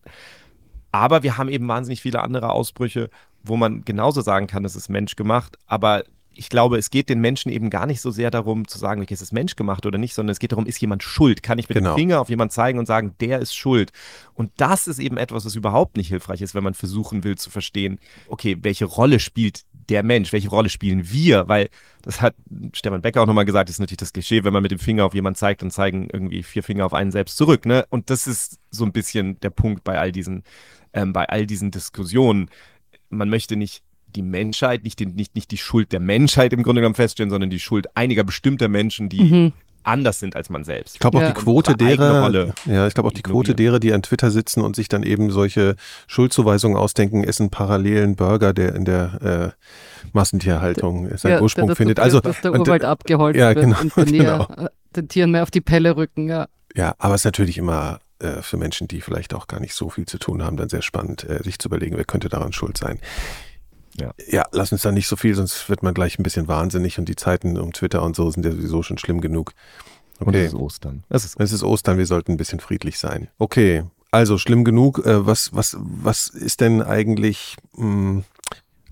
[0.93, 3.09] Aber wir haben eben wahnsinnig viele andere Ausbrüche,
[3.43, 6.03] wo man genauso sagen kann, es ist menschgemacht, aber
[6.35, 9.13] ich glaube, es geht den Menschen eben gar nicht so sehr darum zu sagen, okay,
[9.13, 11.43] ist es menschgemacht oder nicht, sondern es geht darum, ist jemand schuld?
[11.43, 11.93] Kann ich mit genau.
[11.93, 13.91] dem Finger auf jemanden zeigen und sagen, der ist schuld?
[14.33, 17.49] Und das ist eben etwas, was überhaupt nicht hilfreich ist, wenn man versuchen will zu
[17.49, 21.47] verstehen, okay, welche Rolle spielt der Mensch, welche Rolle spielen wir?
[21.47, 21.69] Weil
[22.01, 22.35] das hat
[22.73, 25.13] Stefan Becker auch nochmal gesagt, ist natürlich das Klischee, wenn man mit dem Finger auf
[25.13, 27.65] jemanden zeigt, dann zeigen irgendwie vier Finger auf einen selbst zurück.
[27.65, 27.85] Ne?
[27.89, 30.43] Und das ist so ein bisschen der Punkt bei all diesen,
[30.93, 32.49] ähm, bei all diesen Diskussionen.
[33.09, 33.83] Man möchte nicht
[34.15, 37.49] die Menschheit, nicht, den, nicht, nicht die Schuld der Menschheit im Grunde genommen feststellen, sondern
[37.49, 39.53] die Schuld einiger bestimmter Menschen, die mhm.
[39.83, 40.95] anders sind als man selbst.
[40.95, 41.31] Ich glaube auch ja.
[41.31, 44.75] die Quote derer, ja, ich glaube auch die Quote derer, die an Twitter sitzen und
[44.75, 45.75] sich dann eben solche
[46.07, 51.99] Schuldzuweisungen ausdenken, essen parallelen Burger, der in der äh, Massentierhaltung seinen ja, Ursprung das, findet.
[51.99, 54.37] Also dass der Urwald abgeholzt ja, genau, wird und genau.
[54.37, 56.29] Näher, den Tieren mehr auf die Pelle rücken.
[56.29, 59.73] Ja, ja aber es ist natürlich immer äh, für Menschen, die vielleicht auch gar nicht
[59.73, 62.53] so viel zu tun haben, dann sehr spannend, äh, sich zu überlegen, wer könnte daran
[62.53, 62.99] schuld sein.
[63.99, 64.11] Ja.
[64.27, 67.07] ja, lass uns da nicht so viel, sonst wird man gleich ein bisschen wahnsinnig und
[67.07, 69.53] die Zeiten um Twitter und so sind ja sowieso schon schlimm genug.
[70.19, 70.25] Okay.
[70.25, 71.03] Und es ist Ostern.
[71.09, 73.27] Es ist, es ist Ostern, wir sollten ein bisschen friedlich sein.
[73.37, 75.05] Okay, also schlimm genug.
[75.05, 78.23] Äh, was, was, was ist denn eigentlich, mh, hm,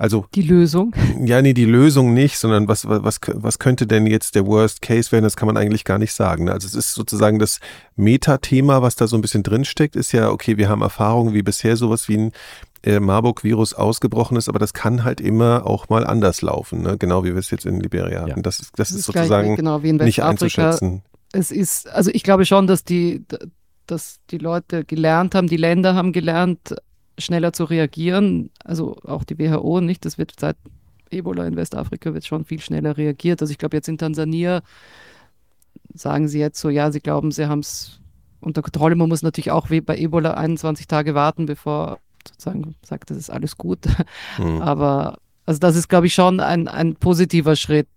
[0.02, 0.26] also.
[0.34, 0.96] Die Lösung?
[1.24, 5.12] Ja, nee, die Lösung nicht, sondern was, was, was könnte denn jetzt der Worst Case
[5.12, 5.24] werden?
[5.24, 6.46] Das kann man eigentlich gar nicht sagen.
[6.46, 6.54] Ne?
[6.54, 7.60] Also es ist sozusagen das
[7.96, 11.78] Metathema, was da so ein bisschen drinsteckt, ist ja, okay, wir haben Erfahrungen wie bisher
[11.78, 12.32] sowas wie ein
[12.82, 16.98] äh, Marburg-Virus ausgebrochen ist, aber das kann halt immer auch mal anders laufen, ne?
[16.98, 18.42] genau wie wir es jetzt in Liberia hatten.
[18.42, 21.04] Das ist, das, das ist, sozusagen genau, wie nicht einzuschätzen.
[21.32, 23.24] Es ist, also ich glaube schon, dass die,
[23.86, 26.76] dass die Leute gelernt haben, die Länder haben gelernt,
[27.18, 28.50] schneller zu reagieren.
[28.64, 30.06] Also auch die WHO nicht.
[30.06, 30.58] Das wird seit
[31.12, 33.42] Ebola in Westafrika wird schon viel schneller reagiert.
[33.42, 34.62] Also ich glaube jetzt in Tansania
[35.94, 38.00] sagen sie jetzt so, ja, sie glauben, sie haben es
[38.40, 38.96] unter Kontrolle.
[38.96, 43.30] Man muss natürlich auch wie bei Ebola 21 Tage warten, bevor sozusagen sagt, das ist
[43.30, 43.80] alles gut.
[44.38, 44.62] Mhm.
[44.62, 47.90] Aber also das ist, glaube ich, schon ein, ein positiver Schritt.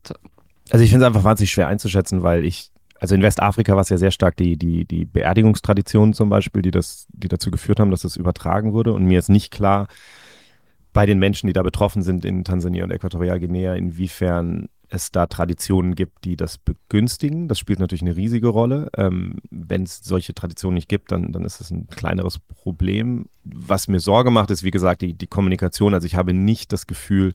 [0.71, 3.89] Also ich finde es einfach wahnsinnig schwer einzuschätzen, weil ich, also in Westafrika war es
[3.89, 7.91] ja sehr stark die, die, die Beerdigungstraditionen zum Beispiel, die, das, die dazu geführt haben,
[7.91, 8.93] dass das übertragen wurde.
[8.93, 9.89] Und mir ist nicht klar,
[10.93, 15.97] bei den Menschen, die da betroffen sind in Tansania und Äquatorialguinea, inwiefern es da Traditionen
[15.97, 17.49] gibt, die das begünstigen.
[17.49, 18.91] Das spielt natürlich eine riesige Rolle.
[18.97, 23.27] Ähm, Wenn es solche Traditionen nicht gibt, dann, dann ist es ein kleineres Problem.
[23.45, 25.95] Was mir Sorge macht, ist, wie gesagt, die, die Kommunikation.
[25.95, 27.35] Also ich habe nicht das Gefühl,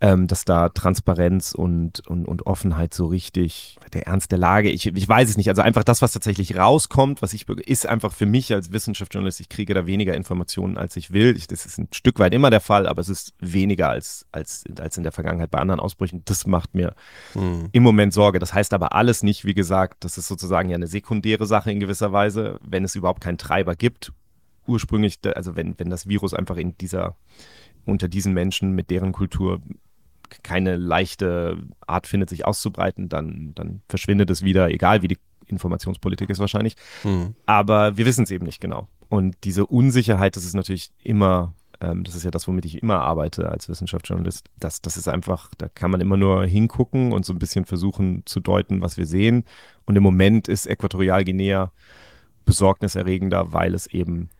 [0.00, 4.86] ähm, dass da Transparenz und, und, und Offenheit so richtig, der Ernst der Lage, ich,
[4.86, 5.48] ich weiß es nicht.
[5.48, 9.48] Also einfach das, was tatsächlich rauskommt, was ich, ist einfach für mich als Wissenschaftsjournalist, ich
[9.48, 11.34] kriege da weniger Informationen, als ich will.
[11.36, 14.64] Ich, das ist ein Stück weit immer der Fall, aber es ist weniger als, als,
[14.78, 16.22] als in der Vergangenheit bei anderen Ausbrüchen.
[16.26, 16.94] Das macht mir
[17.32, 17.68] hm.
[17.72, 18.38] im Moment Sorge.
[18.38, 21.80] Das heißt aber alles nicht, wie gesagt, das ist sozusagen ja eine sekundäre Sache in
[21.80, 24.12] gewisser Weise, wenn es überhaupt keinen Treiber gibt.
[24.66, 27.16] Ursprünglich, also wenn, wenn das Virus einfach in dieser
[27.86, 29.62] unter diesen Menschen mit deren Kultur
[30.42, 36.30] keine leichte Art findet, sich auszubreiten, dann, dann verschwindet es wieder, egal wie die Informationspolitik
[36.30, 36.76] ist wahrscheinlich.
[37.04, 37.34] Mhm.
[37.46, 38.88] Aber wir wissen es eben nicht genau.
[39.08, 43.00] Und diese Unsicherheit, das ist natürlich immer, ähm, das ist ja das, womit ich immer
[43.00, 47.32] arbeite als Wissenschaftsjournalist, das, das ist einfach, da kann man immer nur hingucken und so
[47.32, 49.44] ein bisschen versuchen zu deuten, was wir sehen.
[49.84, 51.72] Und im Moment ist Äquatorialguinea
[52.44, 54.30] besorgniserregender, weil es eben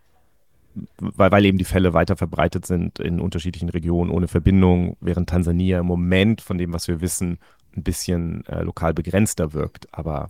[0.98, 5.80] weil, weil eben die Fälle weiter verbreitet sind in unterschiedlichen Regionen ohne Verbindung, während Tansania
[5.80, 7.38] im Moment von dem, was wir wissen,
[7.76, 10.28] ein bisschen äh, lokal begrenzter wirkt, aber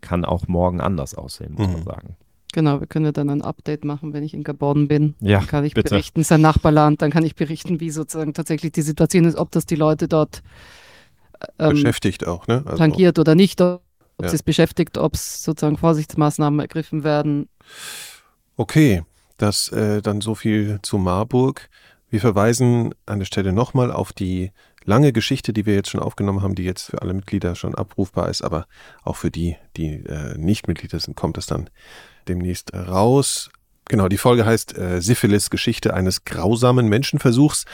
[0.00, 1.72] kann auch morgen anders aussehen, muss mhm.
[1.74, 2.16] man sagen.
[2.52, 5.14] Genau, wir können ja dann ein Update machen, wenn ich in Gabon bin.
[5.20, 5.90] Ja, dann kann ich bitte.
[5.90, 9.66] berichten, sein Nachbarland, dann kann ich berichten, wie sozusagen tatsächlich die Situation ist, ob das
[9.66, 10.42] die Leute dort
[11.58, 12.62] ähm, beschäftigt auch, ne?
[12.64, 13.82] Also, tangiert oder nicht, ob
[14.20, 14.26] ja.
[14.26, 17.48] es beschäftigt, ob es sozusagen Vorsichtsmaßnahmen ergriffen werden.
[18.56, 19.02] Okay,
[19.42, 21.68] das äh, dann so viel zu Marburg.
[22.10, 24.50] Wir verweisen an der Stelle nochmal auf die
[24.84, 28.28] lange Geschichte, die wir jetzt schon aufgenommen haben, die jetzt für alle Mitglieder schon abrufbar
[28.28, 28.66] ist, aber
[29.02, 31.70] auch für die, die äh, nicht Mitglieder sind, kommt es dann
[32.28, 33.50] demnächst raus.
[33.88, 37.64] Genau, die Folge heißt äh, Syphilis, Geschichte eines grausamen Menschenversuchs.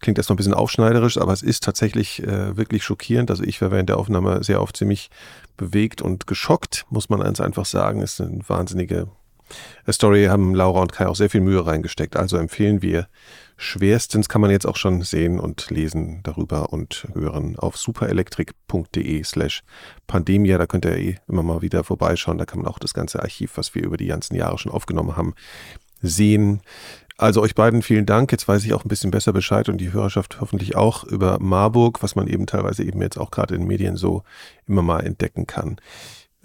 [0.00, 3.30] Klingt erstmal ein bisschen aufschneiderisch, aber es ist tatsächlich äh, wirklich schockierend.
[3.30, 5.10] Also ich war während der Aufnahme sehr oft ziemlich
[5.56, 8.02] bewegt und geschockt, muss man ganz einfach sagen.
[8.02, 9.08] Es ist eine wahnsinnige
[9.90, 12.16] Story haben Laura und Kai auch sehr viel Mühe reingesteckt.
[12.16, 13.08] Also empfehlen wir
[13.56, 19.62] schwerstens, kann man jetzt auch schon sehen und lesen darüber und hören auf superelektrik.de slash
[20.06, 20.58] Pandemia.
[20.58, 22.38] Da könnt ihr eh immer mal wieder vorbeischauen.
[22.38, 25.16] Da kann man auch das ganze Archiv, was wir über die ganzen Jahre schon aufgenommen
[25.16, 25.34] haben,
[26.02, 26.60] sehen.
[27.18, 28.30] Also euch beiden vielen Dank.
[28.30, 32.02] Jetzt weiß ich auch ein bisschen besser Bescheid und die Hörerschaft hoffentlich auch über Marburg,
[32.02, 34.22] was man eben teilweise eben jetzt auch gerade in Medien so
[34.66, 35.76] immer mal entdecken kann.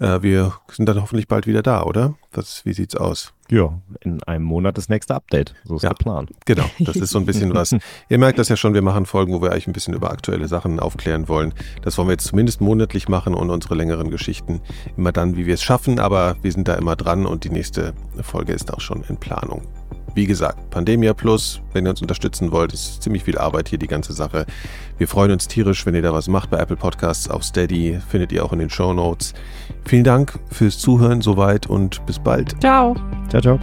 [0.02, 2.14] Äh, wir sind dann hoffentlich bald wieder da, oder?
[2.32, 3.32] Was, wie sieht's aus?
[3.48, 5.54] Ja, in einem Monat das nächste Update.
[5.64, 6.26] So ist ja, der Plan.
[6.44, 7.72] Genau, das ist so ein bisschen was.
[8.08, 10.48] Ihr merkt das ja schon, wir machen Folgen, wo wir eigentlich ein bisschen über aktuelle
[10.48, 11.54] Sachen aufklären wollen.
[11.82, 14.60] Das wollen wir jetzt zumindest monatlich machen und unsere längeren Geschichten
[14.96, 16.00] immer dann, wie wir es schaffen.
[16.00, 17.92] Aber wir sind da immer dran und die nächste
[18.22, 19.62] Folge ist auch schon in Planung.
[20.14, 23.86] Wie gesagt, Pandemia Plus, wenn ihr uns unterstützen wollt, ist ziemlich viel Arbeit hier die
[23.86, 24.46] ganze Sache.
[24.98, 28.32] Wir freuen uns tierisch, wenn ihr da was macht bei Apple Podcasts auf Steady, findet
[28.32, 29.32] ihr auch in den Show Notes.
[29.84, 32.60] Vielen Dank fürs Zuhören soweit und bis bald.
[32.60, 32.94] Ciao.
[33.28, 33.58] Ciao, ciao.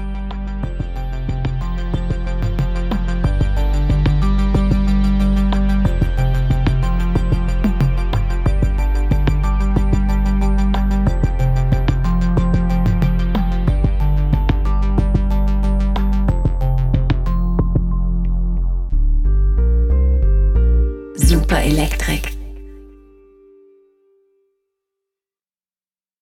[21.69, 22.28] Elektrik.